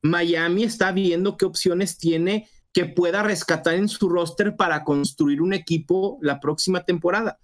Miami 0.00 0.64
está 0.64 0.92
viendo 0.92 1.36
qué 1.36 1.44
opciones 1.44 1.98
tiene 1.98 2.48
que 2.72 2.86
pueda 2.86 3.22
rescatar 3.22 3.74
en 3.74 3.88
su 3.88 4.08
roster 4.08 4.56
para 4.56 4.82
construir 4.82 5.42
un 5.42 5.52
equipo 5.52 6.18
la 6.22 6.40
próxima 6.40 6.84
temporada. 6.84 7.38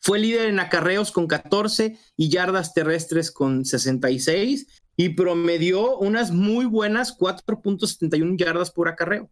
Fue 0.00 0.20
líder 0.20 0.50
en 0.50 0.60
acarreos 0.60 1.10
con 1.10 1.26
14 1.26 1.98
y 2.16 2.28
yardas 2.28 2.74
terrestres 2.74 3.32
con 3.32 3.64
66 3.64 4.84
y 4.96 5.08
promedió 5.10 5.98
unas 5.98 6.30
muy 6.30 6.66
buenas 6.66 7.18
4.71 7.18 8.38
yardas 8.38 8.70
por 8.70 8.88
acarreo. 8.88 9.30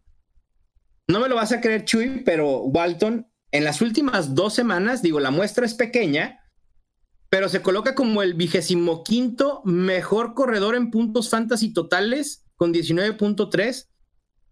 No 1.07 1.19
me 1.19 1.29
lo 1.29 1.35
vas 1.35 1.51
a 1.51 1.61
creer, 1.61 1.85
Chuy, 1.85 2.23
pero 2.23 2.59
Walton 2.61 3.27
en 3.53 3.63
las 3.63 3.81
últimas 3.81 4.33
dos 4.33 4.55
semanas, 4.55 5.03
digo, 5.03 5.19
la 5.19 5.29
muestra 5.29 5.63
es 5.63 5.75
pequeña, 5.75 6.39
pero 7.29 7.49
se 7.49 7.61
coloca 7.61 7.93
como 7.93 8.23
el 8.23 8.33
vigésimo 8.33 9.03
quinto 9.03 9.61
mejor 9.63 10.33
corredor 10.33 10.75
en 10.75 10.89
puntos 10.89 11.29
fantasy 11.29 11.71
totales 11.71 12.45
con 12.55 12.73
19.3, 12.73 13.87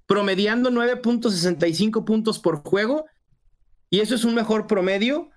promediando 0.05 0.70
9.65 0.70 2.05
puntos 2.05 2.38
por 2.38 2.62
juego. 2.62 3.05
Y 3.89 4.01
eso 4.01 4.13
es 4.13 4.24
un 4.24 4.36
mejor 4.36 4.67
promedio 4.67 5.31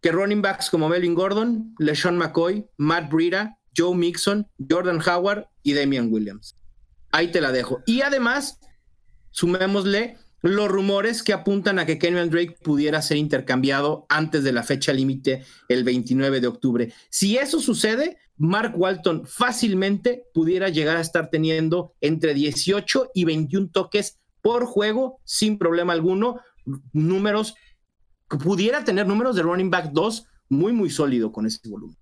que 0.00 0.10
running 0.10 0.42
backs 0.42 0.68
como 0.68 0.88
Melvin 0.88 1.14
Gordon, 1.14 1.76
LeSean 1.78 2.18
McCoy, 2.18 2.68
Matt 2.78 3.12
Breida, 3.12 3.60
Joe 3.76 3.96
Mixon, 3.96 4.48
Jordan 4.68 5.00
Howard 5.06 5.46
y 5.62 5.74
Damian 5.74 6.12
Williams. 6.12 6.56
Ahí 7.12 7.30
te 7.30 7.40
la 7.40 7.52
dejo. 7.52 7.80
Y 7.86 8.00
además, 8.00 8.58
sumémosle 9.30 10.18
los 10.42 10.68
rumores 10.68 11.22
que 11.22 11.32
apuntan 11.32 11.78
a 11.78 11.86
que 11.86 11.98
Kenyon 11.98 12.30
Drake 12.30 12.56
pudiera 12.62 13.02
ser 13.02 13.16
intercambiado 13.16 14.06
antes 14.08 14.44
de 14.44 14.52
la 14.52 14.62
fecha 14.62 14.92
límite 14.92 15.44
el 15.68 15.84
29 15.84 16.40
de 16.40 16.46
octubre. 16.46 16.92
Si 17.10 17.36
eso 17.36 17.60
sucede, 17.60 18.18
Mark 18.36 18.74
Walton 18.76 19.26
fácilmente 19.26 20.24
pudiera 20.32 20.68
llegar 20.68 20.96
a 20.96 21.00
estar 21.00 21.28
teniendo 21.30 21.94
entre 22.00 22.34
18 22.34 23.10
y 23.14 23.24
21 23.24 23.70
toques 23.70 24.18
por 24.40 24.64
juego 24.64 25.20
sin 25.24 25.58
problema 25.58 25.92
alguno, 25.92 26.40
números 26.92 27.54
pudiera 28.42 28.84
tener 28.84 29.06
números 29.06 29.34
de 29.34 29.42
running 29.42 29.70
back 29.70 29.90
2 29.92 30.26
muy 30.50 30.72
muy 30.72 30.90
sólido 30.90 31.32
con 31.32 31.46
ese 31.46 31.68
volumen. 31.68 31.96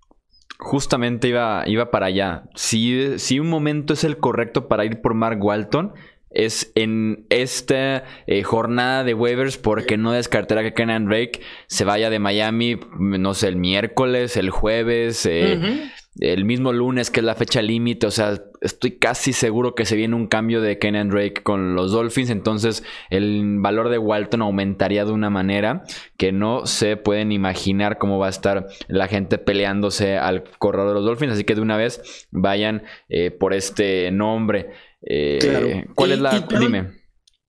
Justamente 0.59 1.27
iba, 1.27 1.63
iba 1.67 1.91
para 1.91 2.07
allá. 2.07 2.49
Si, 2.55 3.19
si 3.19 3.39
un 3.39 3.49
momento 3.49 3.93
es 3.93 4.03
el 4.03 4.17
correcto 4.17 4.67
para 4.67 4.85
ir 4.85 5.01
por 5.01 5.13
Mark 5.13 5.43
Walton, 5.43 5.93
es 6.29 6.71
en 6.75 7.25
esta 7.29 8.03
eh, 8.27 8.43
jornada 8.43 9.03
de 9.03 9.13
waivers 9.13 9.57
porque 9.57 9.97
no 9.97 10.11
descartará 10.11 10.63
que 10.63 10.73
Kenan 10.73 11.05
Drake 11.05 11.41
se 11.67 11.85
vaya 11.85 12.09
de 12.09 12.19
Miami, 12.19 12.79
no 12.97 13.33
sé, 13.33 13.47
el 13.47 13.55
miércoles, 13.55 14.37
el 14.37 14.49
jueves, 14.49 15.25
eh, 15.25 15.89
el 16.19 16.45
mismo 16.45 16.73
lunes 16.73 17.11
que 17.11 17.19
es 17.19 17.25
la 17.25 17.35
fecha 17.35 17.61
límite. 17.61 18.07
O 18.07 18.11
sea, 18.11 18.41
estoy 18.61 18.97
casi 18.97 19.33
seguro 19.33 19.75
que 19.75 19.85
se 19.85 19.95
viene 19.95 20.15
un 20.15 20.27
cambio 20.27 20.61
de 20.61 20.79
Kenan 20.79 21.09
Drake 21.09 21.43
con 21.43 21.75
los 21.75 21.91
Dolphins. 21.91 22.29
Entonces 22.29 22.83
el 23.09 23.59
valor 23.59 23.89
de 23.89 23.97
Walton 23.97 24.41
aumentaría 24.41 25.05
de 25.05 25.11
una 25.11 25.29
manera 25.29 25.83
que 26.17 26.31
no 26.31 26.65
se 26.65 26.97
pueden 26.97 27.31
imaginar 27.31 27.97
cómo 27.97 28.19
va 28.19 28.27
a 28.27 28.31
estar 28.31 28.67
la 28.87 29.07
gente 29.07 29.37
peleándose 29.37 30.17
al 30.17 30.43
corredor 30.59 30.89
de 30.89 30.93
los 30.95 31.05
Dolphins. 31.05 31.33
Así 31.33 31.43
que 31.43 31.55
de 31.55 31.61
una 31.61 31.77
vez 31.77 32.27
vayan 32.31 32.83
eh, 33.09 33.31
por 33.31 33.53
este 33.53 34.11
nombre. 34.11 34.71
Eh, 35.01 35.85
¿Cuál 35.95 36.11
es 36.11 36.19
la...? 36.19 36.47
dime. 36.59 36.97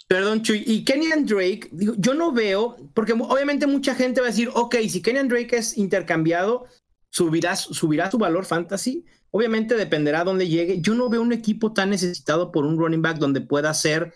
Perdón, 0.08 0.42
Chuy. 0.42 0.62
Y 0.66 0.84
Kenyan 0.84 1.26
Drake, 1.26 1.68
digo, 1.70 1.94
yo 1.98 2.14
no 2.14 2.32
veo, 2.32 2.76
porque 2.94 3.12
obviamente 3.12 3.66
mucha 3.66 3.94
gente 3.94 4.22
va 4.22 4.28
a 4.28 4.30
decir, 4.30 4.48
ok, 4.54 4.76
si 4.88 5.02
Kenyan 5.02 5.28
Drake 5.28 5.56
es 5.56 5.76
intercambiado, 5.76 6.64
subirá, 7.10 7.56
subirá 7.56 8.10
su 8.10 8.16
valor 8.16 8.46
fantasy. 8.46 9.04
Obviamente 9.30 9.76
dependerá 9.76 10.24
dónde 10.24 10.48
llegue. 10.48 10.80
Yo 10.80 10.94
no 10.94 11.10
veo 11.10 11.20
un 11.20 11.34
equipo 11.34 11.74
tan 11.74 11.90
necesitado 11.90 12.50
por 12.50 12.64
un 12.64 12.78
running 12.78 13.02
back 13.02 13.18
donde 13.18 13.42
pueda 13.42 13.74
ser 13.74 14.14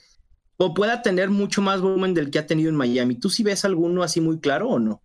o 0.57 0.73
pueda 0.73 1.03
tener 1.03 1.29
mucho 1.29 1.61
más 1.61 1.83
volumen 1.83 2.15
del 2.15 2.31
que 2.31 2.39
ha 2.39 2.47
tenido 2.47 2.71
en 2.71 2.77
Miami. 2.77 3.17
¿Tú 3.17 3.29
sí 3.29 3.43
ves 3.43 3.67
alguno 3.67 4.03
así 4.03 4.23
muy 4.23 4.41
claro 4.41 4.71
o 4.71 4.79
no? 4.79 5.03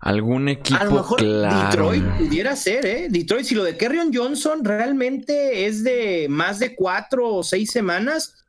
Algún 0.00 0.48
equipo. 0.48 0.80
A 0.80 0.84
lo 0.84 0.92
mejor 0.92 1.20
Detroit 1.20 2.04
pudiera 2.18 2.54
ser, 2.56 2.86
¿eh? 2.86 3.08
Detroit, 3.10 3.44
si 3.44 3.54
lo 3.54 3.64
de 3.64 3.76
Kerrion 3.76 4.10
Johnson 4.14 4.64
realmente 4.64 5.66
es 5.66 5.82
de 5.82 6.26
más 6.28 6.58
de 6.58 6.74
cuatro 6.74 7.34
o 7.34 7.42
seis 7.42 7.70
semanas, 7.70 8.46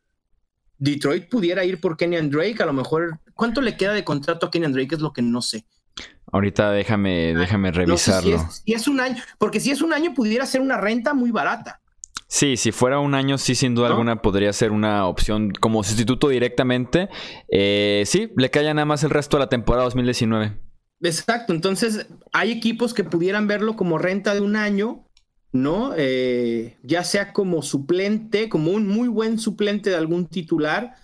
Detroit 0.78 1.30
pudiera 1.30 1.66
ir 1.66 1.80
por 1.82 1.98
Kenyan 1.98 2.30
Drake. 2.30 2.62
A 2.62 2.66
lo 2.66 2.74
mejor, 2.74 3.20
¿cuánto 3.34 3.62
le 3.62 3.78
queda 3.78 3.94
de 3.94 4.04
contrato 4.04 4.46
a 4.46 4.52
Kenyan 4.52 4.74
Drake? 4.74 4.96
Es 4.96 5.02
lo 5.02 5.12
que 5.12 5.22
no 5.22 5.42
sé. 5.42 5.66
Ahorita 6.32 6.72
déjame, 6.72 7.34
déjame 7.34 7.72
revisarlo. 7.72 8.48
si, 8.52 8.74
es, 8.74 8.88
un 8.88 9.00
año, 9.00 9.22
porque 9.38 9.60
si 9.60 9.72
es 9.72 9.82
un 9.82 9.94
año 9.94 10.14
pudiera 10.14 10.46
ser 10.46 10.62
una 10.62 10.78
renta 10.78 11.14
muy 11.14 11.32
barata. 11.32 11.82
Sí, 12.28 12.58
si 12.58 12.72
fuera 12.72 13.00
un 13.00 13.16
año, 13.16 13.40
sí, 13.40 13.56
sin 13.56 13.74
duda 13.74 13.88
alguna 13.88 14.22
podría 14.22 14.54
ser 14.54 14.72
una 14.72 15.08
opción 15.08 15.52
como 15.60 15.84
sustituto 15.84 16.30
directamente. 16.30 17.10
Eh, 17.52 18.04
sí, 18.06 18.32
le 18.38 18.52
cae 18.52 18.72
nada 18.72 18.86
más 18.86 19.04
el 19.04 19.10
resto 19.10 19.38
de 19.38 19.46
la 19.46 19.50
temporada 19.50 19.86
2019. 19.86 20.69
Exacto, 21.02 21.54
entonces 21.54 22.08
hay 22.34 22.52
equipos 22.52 22.94
que 22.94 23.04
pudieran 23.04 23.48
verlo 23.48 23.76
como 23.76 23.98
renta 23.98 24.34
de 24.34 24.42
un 24.42 24.56
año, 24.56 25.06
¿no? 25.52 25.94
Eh, 25.96 26.78
ya 26.84 27.04
sea 27.04 27.32
como 27.32 27.62
suplente, 27.62 28.50
como 28.50 28.72
un 28.72 28.88
muy 28.88 29.08
buen 29.08 29.40
suplente 29.40 29.90
de 29.90 29.96
algún 29.96 30.28
titular, 30.28 30.96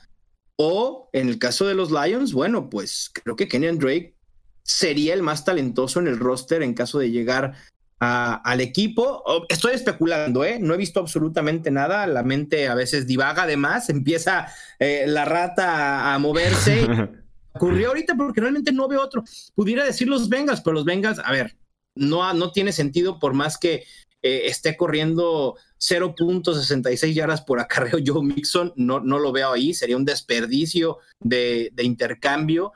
o 0.58 1.10
en 1.14 1.30
el 1.30 1.40
caso 1.40 1.66
de 1.66 1.76
los 1.76 1.92
Lions, 1.92 2.34
bueno, 2.34 2.70
pues 2.70 3.10
creo 3.14 3.36
que 3.36 3.48
Kenyan 3.48 3.78
Drake 3.78 4.16
sería 4.64 5.14
el 5.14 5.22
más 5.22 5.46
talentoso 5.46 6.00
en 6.00 6.08
el 6.08 6.18
roster 6.18 6.64
en 6.64 6.74
caso 6.74 7.00
de 7.00 7.12
llegar 7.12 7.54
al 8.00 8.62
equipo. 8.62 9.24
Estoy 9.50 9.74
especulando, 9.74 10.44
¿eh? 10.44 10.60
No 10.60 10.74
he 10.74 10.78
visto 10.78 11.00
absolutamente 11.00 11.72
nada. 11.72 12.06
La 12.08 12.24
mente 12.24 12.68
a 12.68 12.76
veces 12.76 13.08
divaga, 13.08 13.44
además, 13.44 13.90
empieza 13.90 14.48
eh, 14.80 15.06
la 15.08 15.26
rata 15.26 16.14
a 16.14 16.20
moverse. 16.20 16.88
ocurrió 17.56 17.90
ahorita 17.90 18.16
porque 18.16 18.42
realmente 18.42 18.72
no 18.72 18.88
veo 18.88 19.02
otro. 19.02 19.24
Pudiera 19.54 19.84
decir 19.84 20.08
los 20.08 20.30
Bengals, 20.30 20.62
pero 20.62 20.74
los 20.74 20.86
Bengals, 20.86 21.20
a 21.20 21.32
ver, 21.32 21.58
no, 21.96 22.34
no 22.34 22.52
tiene 22.52 22.72
sentido 22.72 23.20
por 23.20 23.34
más 23.34 23.58
que 23.58 23.84
eh, 24.22 24.48
esté 24.48 24.76
corriendo 24.76 25.56
0.66 25.80 27.14
yardas 27.14 27.42
por 27.42 27.60
acarreo 27.60 28.00
Joe 28.04 28.24
Mixon, 28.24 28.74
no, 28.76 29.00
no 29.00 29.20
lo 29.20 29.32
veo 29.32 29.52
ahí, 29.52 29.74
sería 29.74 29.98
un 29.98 30.04
desperdicio 30.06 30.98
de, 31.20 31.72
intercambio. 31.78 32.74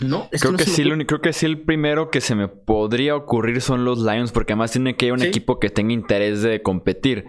No, 0.00 0.28
creo 0.30 0.52
que, 0.52 0.64
sí, 0.64 0.84
creo 1.06 1.20
que 1.20 1.32
sí 1.32 1.46
el 1.46 1.62
primero 1.62 2.10
que 2.10 2.20
se 2.20 2.34
me 2.34 2.46
podría 2.46 3.16
ocurrir 3.16 3.60
son 3.62 3.84
los 3.84 3.98
Lions, 3.98 4.30
porque 4.30 4.52
además 4.52 4.70
tiene 4.70 4.96
que 4.96 5.06
ir 5.06 5.12
un 5.12 5.22
equipo 5.22 5.58
que 5.58 5.70
tenga 5.70 5.92
interés 5.92 6.42
de 6.42 6.62
competir. 6.62 7.24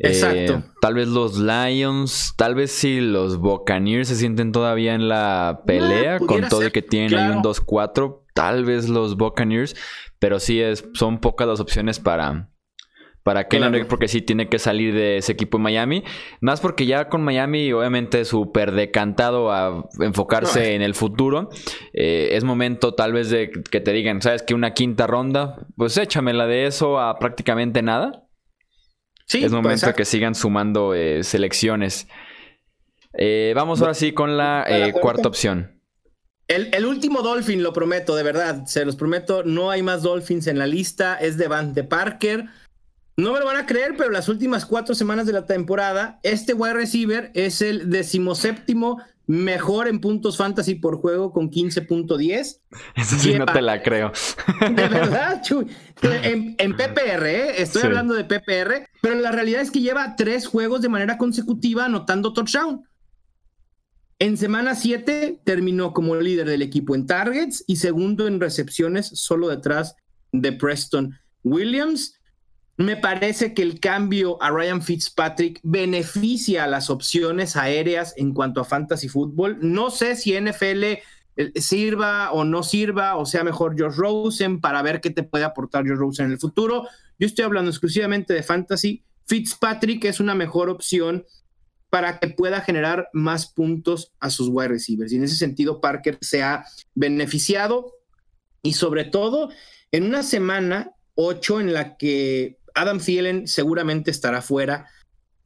Exacto. 0.00 0.54
Eh, 0.54 0.62
tal 0.80 0.94
vez 0.94 1.08
los 1.08 1.38
Lions, 1.38 2.34
tal 2.36 2.54
vez 2.54 2.72
si 2.72 3.00
los 3.00 3.38
Buccaneers 3.38 4.08
se 4.08 4.16
sienten 4.16 4.50
todavía 4.50 4.94
en 4.94 5.08
la 5.08 5.62
pelea, 5.66 6.18
con 6.18 6.48
todo 6.48 6.62
el 6.62 6.72
que 6.72 6.82
tienen 6.82 7.14
ahí 7.14 7.30
un 7.30 7.42
2-4, 7.42 8.22
tal 8.34 8.64
vez 8.64 8.88
los 8.88 9.16
Buccaneers, 9.16 9.76
pero 10.18 10.40
sí 10.40 10.60
es, 10.60 10.88
son 10.94 11.18
pocas 11.18 11.46
las 11.46 11.60
opciones 11.60 12.00
para, 12.00 12.48
para 13.22 13.46
Kenan 13.46 13.86
porque 13.88 14.08
sí 14.08 14.22
tiene 14.22 14.48
que 14.48 14.58
salir 14.58 14.94
de 14.94 15.18
ese 15.18 15.32
equipo 15.32 15.58
en 15.58 15.64
Miami. 15.64 16.04
Más 16.40 16.62
porque 16.62 16.86
ya 16.86 17.10
con 17.10 17.22
Miami, 17.22 17.70
obviamente, 17.72 18.24
súper 18.24 18.72
decantado 18.72 19.52
a 19.52 19.86
enfocarse 20.00 20.74
en 20.74 20.80
el 20.80 20.94
futuro. 20.94 21.50
Eh, 21.92 22.30
es 22.32 22.44
momento 22.44 22.94
tal 22.94 23.12
vez 23.12 23.28
de 23.28 23.50
que 23.50 23.80
te 23.80 23.92
digan, 23.92 24.22
¿sabes 24.22 24.42
que 24.42 24.54
Una 24.54 24.72
quinta 24.72 25.06
ronda, 25.06 25.66
pues 25.76 25.98
échamela 25.98 26.46
de 26.46 26.66
eso 26.66 26.98
a 26.98 27.18
prácticamente 27.18 27.82
nada 27.82 28.29
es 29.32 29.52
momento 29.52 29.86
de 29.86 29.94
que 29.94 30.04
sigan 30.04 30.34
sumando 30.34 30.94
eh, 30.94 31.22
selecciones. 31.24 32.08
Eh, 33.14 33.52
vamos 33.54 33.80
ahora 33.80 33.94
sí 33.94 34.12
con 34.12 34.36
la 34.36 34.64
eh, 34.68 34.92
cuarta 34.92 35.28
opción. 35.28 35.80
El, 36.48 36.84
último 36.84 37.22
Dolphin, 37.22 37.62
lo 37.62 37.72
prometo, 37.72 38.16
de 38.16 38.24
verdad, 38.24 38.66
se 38.66 38.84
los 38.84 38.96
prometo, 38.96 39.44
no 39.44 39.70
hay 39.70 39.82
más 39.82 40.02
Dolphins 40.02 40.48
en 40.48 40.58
la 40.58 40.66
lista, 40.66 41.14
es 41.14 41.36
de 41.36 41.46
Van 41.46 41.74
de 41.74 41.84
Parker. 41.84 42.46
No 43.16 43.32
me 43.32 43.38
lo 43.38 43.46
van 43.46 43.56
a 43.56 43.66
creer, 43.66 43.94
pero 43.96 44.10
las 44.10 44.28
últimas 44.28 44.66
cuatro 44.66 44.96
semanas 44.96 45.26
de 45.26 45.32
la 45.32 45.46
temporada, 45.46 46.18
este 46.24 46.52
wide 46.52 46.74
receiver 46.74 47.30
es 47.34 47.62
el 47.62 47.88
decimoséptimo 47.90 49.00
mejor 49.30 49.86
en 49.86 50.00
puntos 50.00 50.36
fantasy 50.36 50.74
por 50.74 50.96
juego 50.96 51.32
con 51.32 51.52
15.10. 51.52 52.60
Eso 52.96 53.16
sí 53.16 53.34
no 53.34 53.46
te 53.46 53.62
la 53.62 53.80
creo. 53.80 54.10
De 54.60 54.88
verdad, 54.88 55.40
Chuy. 55.42 55.66
En, 56.02 56.76
PPR, 56.76 57.26
¿eh? 57.26 57.62
estoy 57.62 57.82
hablando 57.82 58.14
de 58.14 58.24
PPR, 58.24 58.88
pero 59.02 59.14
la 59.16 59.30
realidad 59.30 59.60
es 59.60 59.70
que 59.70 59.80
lleva 59.80 60.16
tres 60.16 60.46
juegos 60.46 60.80
de 60.80 60.88
manera 60.88 61.18
consecutiva 61.18 61.84
anotando 61.84 62.32
touchdown. 62.32 62.82
En 64.18 64.38
semana 64.38 64.74
7 64.74 65.42
terminó 65.44 65.92
como 65.92 66.16
líder 66.16 66.48
del 66.48 66.62
equipo 66.62 66.94
en 66.94 67.06
targets 67.06 67.62
y 67.66 67.76
segundo 67.76 68.26
en 68.26 68.40
recepciones, 68.40 69.10
solo 69.12 69.48
detrás 69.48 69.94
de 70.32 70.52
Preston 70.52 71.18
Williams. 71.44 72.19
Me 72.80 72.96
parece 72.96 73.52
que 73.52 73.60
el 73.60 73.78
cambio 73.78 74.42
a 74.42 74.48
Ryan 74.48 74.80
Fitzpatrick 74.80 75.60
beneficia 75.62 76.64
a 76.64 76.66
las 76.66 76.88
opciones 76.88 77.54
aéreas 77.54 78.14
en 78.16 78.32
cuanto 78.32 78.58
a 78.58 78.64
fantasy 78.64 79.06
fútbol. 79.06 79.58
No 79.60 79.90
sé 79.90 80.16
si 80.16 80.32
NFL 80.32 80.84
eh, 80.84 81.00
sirva 81.56 82.32
o 82.32 82.42
no 82.44 82.62
sirva, 82.62 83.16
o 83.16 83.26
sea 83.26 83.44
mejor 83.44 83.76
George 83.76 83.98
Rosen 83.98 84.62
para 84.62 84.80
ver 84.80 85.02
qué 85.02 85.10
te 85.10 85.22
puede 85.22 85.44
aportar 85.44 85.84
George 85.84 86.00
Rosen 86.00 86.26
en 86.26 86.32
el 86.32 86.38
futuro. 86.38 86.88
Yo 87.18 87.26
estoy 87.26 87.44
hablando 87.44 87.70
exclusivamente 87.70 88.32
de 88.32 88.42
fantasy. 88.42 89.04
Fitzpatrick 89.26 90.06
es 90.06 90.18
una 90.18 90.34
mejor 90.34 90.70
opción 90.70 91.26
para 91.90 92.18
que 92.18 92.28
pueda 92.28 92.62
generar 92.62 93.10
más 93.12 93.46
puntos 93.46 94.14
a 94.20 94.30
sus 94.30 94.48
wide 94.48 94.68
receivers. 94.68 95.12
Y 95.12 95.16
en 95.16 95.24
ese 95.24 95.36
sentido, 95.36 95.82
Parker 95.82 96.16
se 96.22 96.42
ha 96.42 96.64
beneficiado 96.94 97.92
y 98.62 98.72
sobre 98.72 99.04
todo 99.04 99.50
en 99.92 100.04
una 100.04 100.22
semana 100.22 100.94
8 101.22 101.60
en 101.60 101.72
la 101.74 101.98
que 101.98 102.59
Adam 102.74 102.98
Thielen 102.98 103.46
seguramente 103.46 104.10
estará 104.10 104.42
fuera. 104.42 104.86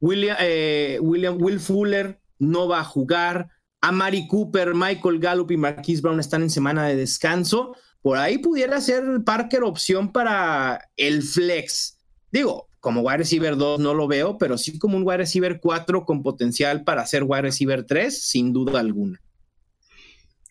William, 0.00 0.36
eh, 0.40 0.98
William, 1.00 1.36
Will 1.40 1.60
Fuller 1.60 2.20
no 2.38 2.68
va 2.68 2.80
a 2.80 2.84
jugar. 2.84 3.48
Amari 3.80 4.26
Cooper, 4.26 4.74
Michael 4.74 5.18
Gallup 5.18 5.50
y 5.50 5.56
Marquise 5.56 6.00
Brown 6.02 6.20
están 6.20 6.42
en 6.42 6.50
semana 6.50 6.86
de 6.86 6.96
descanso. 6.96 7.76
Por 8.00 8.18
ahí 8.18 8.38
pudiera 8.38 8.80
ser 8.80 9.04
Parker 9.24 9.62
opción 9.62 10.12
para 10.12 10.88
el 10.96 11.22
flex. 11.22 11.98
Digo, 12.30 12.68
como 12.80 13.00
wide 13.00 13.18
receiver 13.18 13.56
2 13.56 13.80
no 13.80 13.94
lo 13.94 14.06
veo, 14.06 14.36
pero 14.36 14.58
sí 14.58 14.78
como 14.78 14.96
un 14.96 15.04
wide 15.06 15.18
receiver 15.18 15.58
4 15.60 16.04
con 16.04 16.22
potencial 16.22 16.84
para 16.84 17.06
ser 17.06 17.24
wide 17.24 17.42
receiver 17.42 17.84
3, 17.84 18.26
sin 18.26 18.52
duda 18.52 18.80
alguna. 18.80 19.20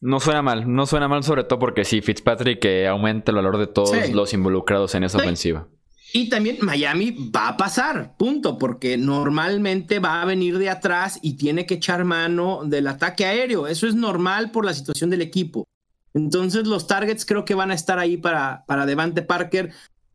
No 0.01 0.19
suena 0.19 0.41
mal, 0.41 0.73
no 0.73 0.85
suena 0.85 1.07
mal 1.07 1.23
sobre 1.23 1.43
todo 1.43 1.59
porque 1.59 1.85
sí, 1.85 2.01
Fitzpatrick 2.01 2.59
que 2.59 2.87
aumenta 2.87 3.31
el 3.31 3.35
valor 3.35 3.57
de 3.57 3.67
todos 3.67 4.09
los 4.09 4.33
involucrados 4.33 4.95
en 4.95 5.03
esa 5.03 5.19
ofensiva. 5.19 5.67
Y 6.15 6.29
también 6.29 6.59
Miami 6.61 7.31
va 7.35 7.47
a 7.47 7.57
pasar, 7.57 8.15
punto, 8.17 8.59
porque 8.59 8.97
normalmente 8.97 9.97
va 9.97 10.21
a 10.21 10.25
venir 10.25 10.59
de 10.59 10.69
atrás 10.69 11.17
y 11.23 11.37
tiene 11.37 11.65
que 11.65 11.73
echar 11.73 12.05
mano 12.05 12.61
del 12.65 12.85
ataque 12.85 13.25
aéreo. 13.25 13.65
Eso 13.65 13.87
es 13.87 13.95
normal 13.95 14.51
por 14.51 14.63
la 14.63 14.75
situación 14.75 15.09
del 15.09 15.23
equipo. 15.23 15.67
Entonces 16.13 16.67
los 16.67 16.85
targets 16.85 17.25
creo 17.25 17.45
que 17.45 17.55
van 17.55 17.71
a 17.71 17.73
estar 17.73 17.97
ahí 17.97 18.17
para, 18.17 18.63
para 18.67 18.85
Devante 18.85 19.23
Parker. 19.23 19.71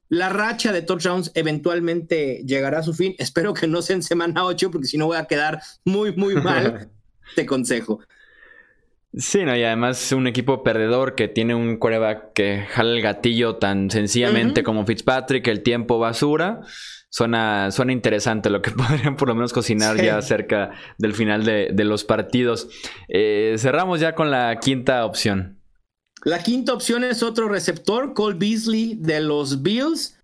La 0.08 0.28
racha 0.28 0.72
de 0.72 0.82
touchdowns 0.82 1.32
eventualmente 1.34 2.44
llegará 2.46 2.78
a 2.78 2.84
su 2.84 2.94
fin. 2.94 3.16
Espero 3.18 3.52
que 3.52 3.66
no 3.66 3.82
sea 3.82 3.96
en 3.96 4.04
semana 4.04 4.44
8, 4.44 4.70
porque 4.70 4.86
si 4.86 4.98
no 4.98 5.06
voy 5.06 5.16
a 5.16 5.26
quedar 5.26 5.60
muy, 5.84 6.14
muy 6.14 6.36
mal. 6.36 6.90
Te 7.34 7.44
consejo. 7.44 7.98
Sí, 9.18 9.44
no, 9.44 9.56
y 9.56 9.64
además 9.64 10.12
un 10.12 10.28
equipo 10.28 10.62
perdedor 10.62 11.16
que 11.16 11.26
tiene 11.26 11.56
un 11.56 11.78
quarterback 11.78 12.32
que 12.34 12.66
jala 12.70 12.92
el 12.92 13.02
gatillo 13.02 13.56
tan 13.56 13.90
sencillamente 13.90 14.62
como 14.62 14.86
Fitzpatrick, 14.86 15.48
el 15.48 15.64
tiempo 15.64 15.98
basura. 15.98 16.60
Suena, 17.10 17.72
suena 17.72 17.92
interesante 17.92 18.48
lo 18.48 18.62
que 18.62 18.70
podrían 18.70 19.16
por 19.16 19.26
lo 19.26 19.34
menos 19.34 19.52
cocinar 19.52 20.00
ya 20.00 20.22
cerca 20.22 20.70
del 20.98 21.14
final 21.14 21.44
de, 21.44 21.84
los 21.84 22.04
partidos. 22.04 22.68
Eh, 23.08 23.56
cerramos 23.58 23.98
ya 23.98 24.14
con 24.14 24.30
la 24.30 24.56
quinta 24.60 25.04
opción. 25.04 25.60
La 26.22 26.40
quinta 26.44 26.72
opción 26.72 27.02
es 27.02 27.24
otro 27.24 27.48
receptor, 27.48 28.14
Cole 28.14 28.38
Beasley 28.38 28.94
de 29.00 29.20
los 29.20 29.64
Bills. 29.64 30.20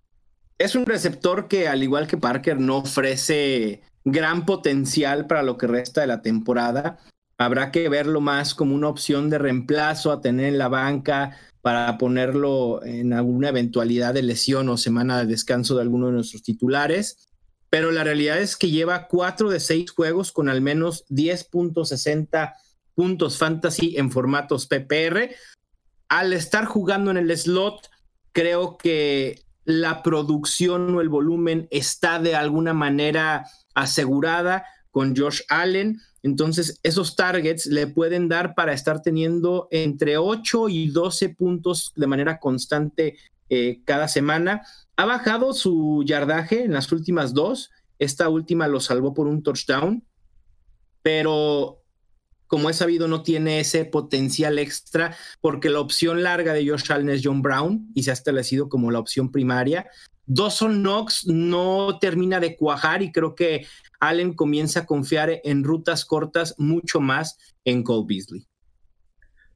Es 0.57 0.73
un 0.73 0.85
receptor 0.85 1.49
que, 1.49 1.67
al 1.67 1.83
igual 1.83 2.07
que 2.07 2.15
Parker, 2.15 2.61
no 2.61 2.77
ofrece 2.77 3.81
gran 4.05 4.45
potencial 4.45 5.27
para 5.27 5.43
lo 5.43 5.57
que 5.57 5.67
resta 5.67 5.99
de 5.99 6.07
la 6.07 6.21
temporada 6.21 6.97
habrá 7.37 7.71
que 7.71 7.89
verlo 7.89 8.21
más 8.21 8.53
como 8.53 8.75
una 8.75 8.87
opción 8.87 9.29
de 9.29 9.37
reemplazo 9.37 10.11
a 10.11 10.21
tener 10.21 10.47
en 10.47 10.57
la 10.57 10.67
banca 10.67 11.37
para 11.61 11.97
ponerlo 11.97 12.83
en 12.83 13.13
alguna 13.13 13.49
eventualidad 13.49 14.13
de 14.13 14.23
lesión 14.23 14.69
o 14.69 14.77
semana 14.77 15.19
de 15.19 15.25
descanso 15.25 15.75
de 15.75 15.81
alguno 15.81 16.07
de 16.07 16.13
nuestros 16.13 16.43
titulares. 16.43 17.29
Pero 17.69 17.91
la 17.91 18.03
realidad 18.03 18.39
es 18.39 18.55
que 18.55 18.69
lleva 18.69 19.07
cuatro 19.07 19.49
de 19.49 19.59
seis 19.59 19.91
juegos 19.91 20.31
con 20.31 20.47
al 20.47 20.61
menos 20.61 21.05
10.60 21.09 22.53
puntos 22.93 23.37
fantasy 23.37 23.97
en 23.97 24.11
formatos 24.11 24.67
PPR. 24.67 25.35
Al 26.07 26.33
estar 26.33 26.65
jugando 26.65 27.11
en 27.11 27.17
el 27.17 27.35
slot, 27.35 27.89
creo 28.31 28.77
que 28.77 29.41
la 29.65 30.03
producción 30.03 30.95
o 30.95 31.01
el 31.01 31.09
volumen 31.09 31.67
está 31.71 32.19
de 32.19 32.35
alguna 32.35 32.73
manera 32.73 33.45
asegurada 33.73 34.65
con 34.91 35.15
Josh 35.15 35.41
Allen 35.49 35.99
entonces, 36.25 36.79
esos 36.81 37.15
targets 37.15 37.67
le 37.67 37.85
pueden 37.85 38.27
dar 38.27 38.55
para 38.55 38.73
estar 38.73 38.99
teniendo 39.03 39.67
entre 39.69 40.17
8 40.17 40.69
y 40.69 40.87
12 40.87 41.29
puntos 41.29 41.93
de 41.95 42.07
manera 42.07 42.39
constante 42.39 43.19
eh, 43.47 43.81
cada 43.85 44.07
semana. 44.07 44.63
Ha 44.95 45.05
bajado 45.05 45.53
su 45.53 46.03
yardaje 46.03 46.63
en 46.63 46.73
las 46.73 46.91
últimas 46.91 47.35
dos. 47.35 47.69
Esta 47.99 48.27
última 48.27 48.67
lo 48.67 48.79
salvó 48.79 49.13
por 49.13 49.27
un 49.27 49.43
touchdown, 49.43 50.03
pero 51.03 51.83
como 52.47 52.69
he 52.69 52.73
sabido, 52.73 53.07
no 53.07 53.23
tiene 53.23 53.59
ese 53.59 53.85
potencial 53.85 54.59
extra 54.59 55.15
porque 55.41 55.69
la 55.69 55.79
opción 55.79 56.23
larga 56.23 56.53
de 56.53 56.67
Josh 56.67 56.91
Allen 56.91 57.09
es 57.09 57.21
John 57.23 57.41
Brown 57.41 57.89
y 57.93 58.03
se 58.03 58.11
ha 58.11 58.13
establecido 58.13 58.69
como 58.69 58.91
la 58.91 58.99
opción 58.99 59.31
primaria. 59.31 59.87
Dawson 60.27 60.81
Knox 60.81 61.27
no 61.27 61.99
termina 61.99 62.39
de 62.39 62.55
cuajar 62.55 63.03
y 63.03 63.11
creo 63.11 63.35
que 63.35 63.67
Allen 63.99 64.33
comienza 64.33 64.81
a 64.81 64.85
confiar 64.85 65.41
en 65.43 65.63
rutas 65.63 66.05
cortas 66.05 66.55
mucho 66.57 66.99
más 66.99 67.37
en 67.63 67.83
Cole 67.83 68.05
Beasley. 68.07 68.47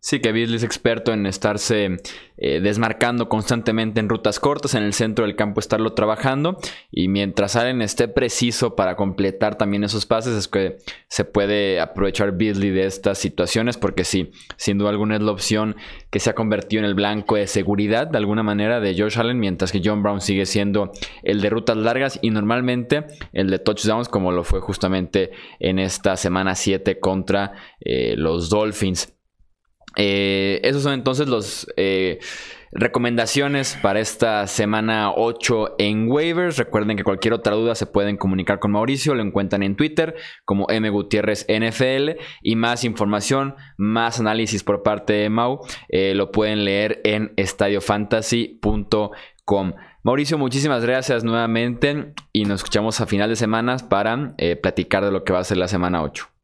Sí, 0.02 0.22
que 0.22 0.32
Beasley 0.32 0.56
es 0.56 0.64
experto 0.64 1.12
en 1.12 1.26
estarse 1.26 1.98
eh, 2.38 2.62
desmarcando 2.62 3.28
constantemente 3.28 4.00
en 4.00 4.08
rutas 4.08 4.40
cortas, 4.40 4.74
en 4.74 4.84
el 4.84 4.94
centro 4.94 5.26
del 5.26 5.36
campo 5.36 5.60
estarlo 5.60 5.92
trabajando 5.92 6.58
y 6.90 7.10
mientras 7.10 7.58
Allen 7.58 7.82
esté 7.82 8.08
preciso 8.08 8.78
para 8.78 8.96
completar 8.96 9.58
también 9.58 9.84
esos 9.84 10.06
pases 10.06 10.38
es 10.38 10.48
que 10.48 10.78
se 11.10 11.26
puede 11.26 11.82
aprovechar 11.82 12.38
Beasley 12.38 12.70
de 12.70 12.86
estas 12.86 13.18
situaciones 13.18 13.76
porque 13.76 14.06
sí, 14.06 14.32
sin 14.56 14.78
duda 14.78 14.92
alguna 14.92 15.18
es 15.18 15.22
la 15.22 15.34
opción 15.34 15.76
que 16.12 16.22
se 16.22 16.30
ha 16.30 16.34
convertido 16.36 16.80
en 16.80 16.86
el 16.86 16.96
blanco 16.96 17.36
de 17.36 17.48
seguridad 17.48 18.08
de 18.08 18.20
alguna 18.20 18.42
manera 18.42 18.80
de 18.80 18.98
Josh 18.98 19.20
Allen 19.20 19.38
mientras 19.38 19.74
que 19.74 19.82
John 19.84 20.02
Brown 20.02 20.22
sigue 20.22 20.46
siendo 20.46 20.94
el 21.24 21.42
de 21.42 21.50
rutas 21.50 21.76
largas 21.76 22.20
y 22.22 22.30
normalmente 22.30 23.04
el 23.34 23.50
de 23.50 23.60
touchdowns 23.60 24.08
como 24.08 24.32
lo 24.32 24.46
fue 24.46 24.62
justamente 24.62 25.32
en 25.60 25.78
esta 25.78 26.16
semana 26.16 26.56
7 26.56 27.02
contra 27.02 27.52
eh, 27.82 28.16
los 28.16 28.50
Dolphins. 28.50 29.19
Eh, 29.96 30.60
esos 30.64 30.84
son 30.84 30.94
entonces 30.94 31.28
los 31.28 31.68
eh, 31.76 32.20
recomendaciones 32.72 33.78
para 33.82 34.00
esta 34.00 34.46
semana 34.48 35.12
8 35.16 35.76
en 35.80 36.10
waivers. 36.10 36.58
Recuerden 36.58 36.96
que 36.98 37.04
cualquier 37.04 37.34
otra 37.34 37.56
duda 37.56 37.76
se 37.76 37.86
pueden 37.86 38.18
comunicar 38.18 38.60
con 38.60 38.72
Mauricio. 38.72 39.14
Lo 39.16 39.24
encuentran 39.24 39.64
en 39.64 39.76
Twitter 39.76 40.16
como 40.46 40.68
M 40.70 40.90
Gutiérrez 40.90 41.46
NFL 41.50 42.12
y 42.42 42.56
más 42.56 42.84
información, 42.84 43.56
más 43.78 44.20
análisis 44.20 44.64
por 44.64 44.84
parte 44.84 45.14
de 45.14 45.30
Mau 45.30 45.62
eh, 45.90 46.14
lo 46.16 46.32
pueden 46.32 46.66
leer 46.66 47.02
en 47.04 47.34
estadiofantasy.com. 47.36 49.74
Mauricio, 50.04 50.38
muchísimas 50.38 50.86
gracias 50.86 51.24
nuevamente 51.24 52.14
y 52.32 52.46
nos 52.46 52.60
escuchamos 52.62 53.02
a 53.02 53.08
final 53.08 53.30
de 53.30 53.36
semanas 53.36 53.84
para 53.84 54.34
platicar 54.62 55.04
de 55.04 55.12
lo 55.12 55.26
que 55.26 55.34
va 55.34 55.40
a 55.40 55.44
ser 55.44 55.58
la 55.58 55.68
semana 55.68 56.04
8. 56.04 56.39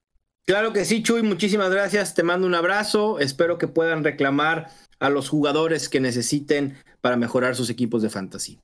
Claro 0.46 0.74
que 0.74 0.86
sí, 0.86 1.02
Chuy, 1.02 1.24
muchísimas 1.24 1.72
gracias. 1.72 2.14
Te 2.14 2.22
mando 2.22 2.46
un 2.46 2.54
abrazo. 2.54 3.20
Espero 3.20 3.58
que 3.58 3.68
puedan 3.68 4.04
reclamar 4.04 4.70
a 5.00 5.10
los 5.10 5.28
jugadores 5.28 5.90
que 5.90 6.00
necesiten 6.00 6.78
para 7.02 7.18
mejorar 7.18 7.56
sus 7.56 7.70
equipos 7.70 8.02
de 8.02 8.10
fantasy. 8.10 8.60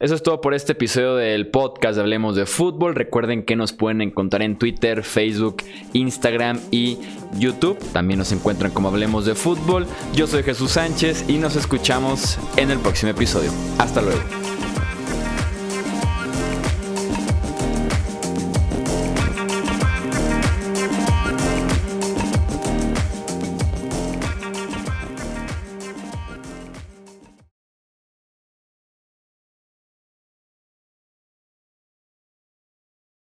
Eso 0.00 0.16
es 0.16 0.22
todo 0.22 0.40
por 0.40 0.54
este 0.54 0.72
episodio 0.72 1.14
del 1.14 1.48
podcast 1.48 1.94
de 1.94 2.02
Hablemos 2.02 2.34
de 2.34 2.46
Fútbol. 2.46 2.94
Recuerden 2.94 3.44
que 3.44 3.54
nos 3.54 3.72
pueden 3.72 4.00
encontrar 4.00 4.42
en 4.42 4.58
Twitter, 4.58 5.04
Facebook, 5.04 5.58
Instagram 5.92 6.60
y 6.70 6.98
YouTube. 7.38 7.78
También 7.92 8.18
nos 8.18 8.32
encuentran 8.32 8.72
como 8.72 8.88
Hablemos 8.88 9.24
de 9.24 9.36
Fútbol. 9.36 9.86
Yo 10.12 10.26
soy 10.26 10.42
Jesús 10.42 10.72
Sánchez 10.72 11.24
y 11.28 11.38
nos 11.38 11.54
escuchamos 11.54 12.38
en 12.56 12.70
el 12.70 12.78
próximo 12.80 13.12
episodio. 13.12 13.52
Hasta 13.78 14.02
luego. 14.02 14.43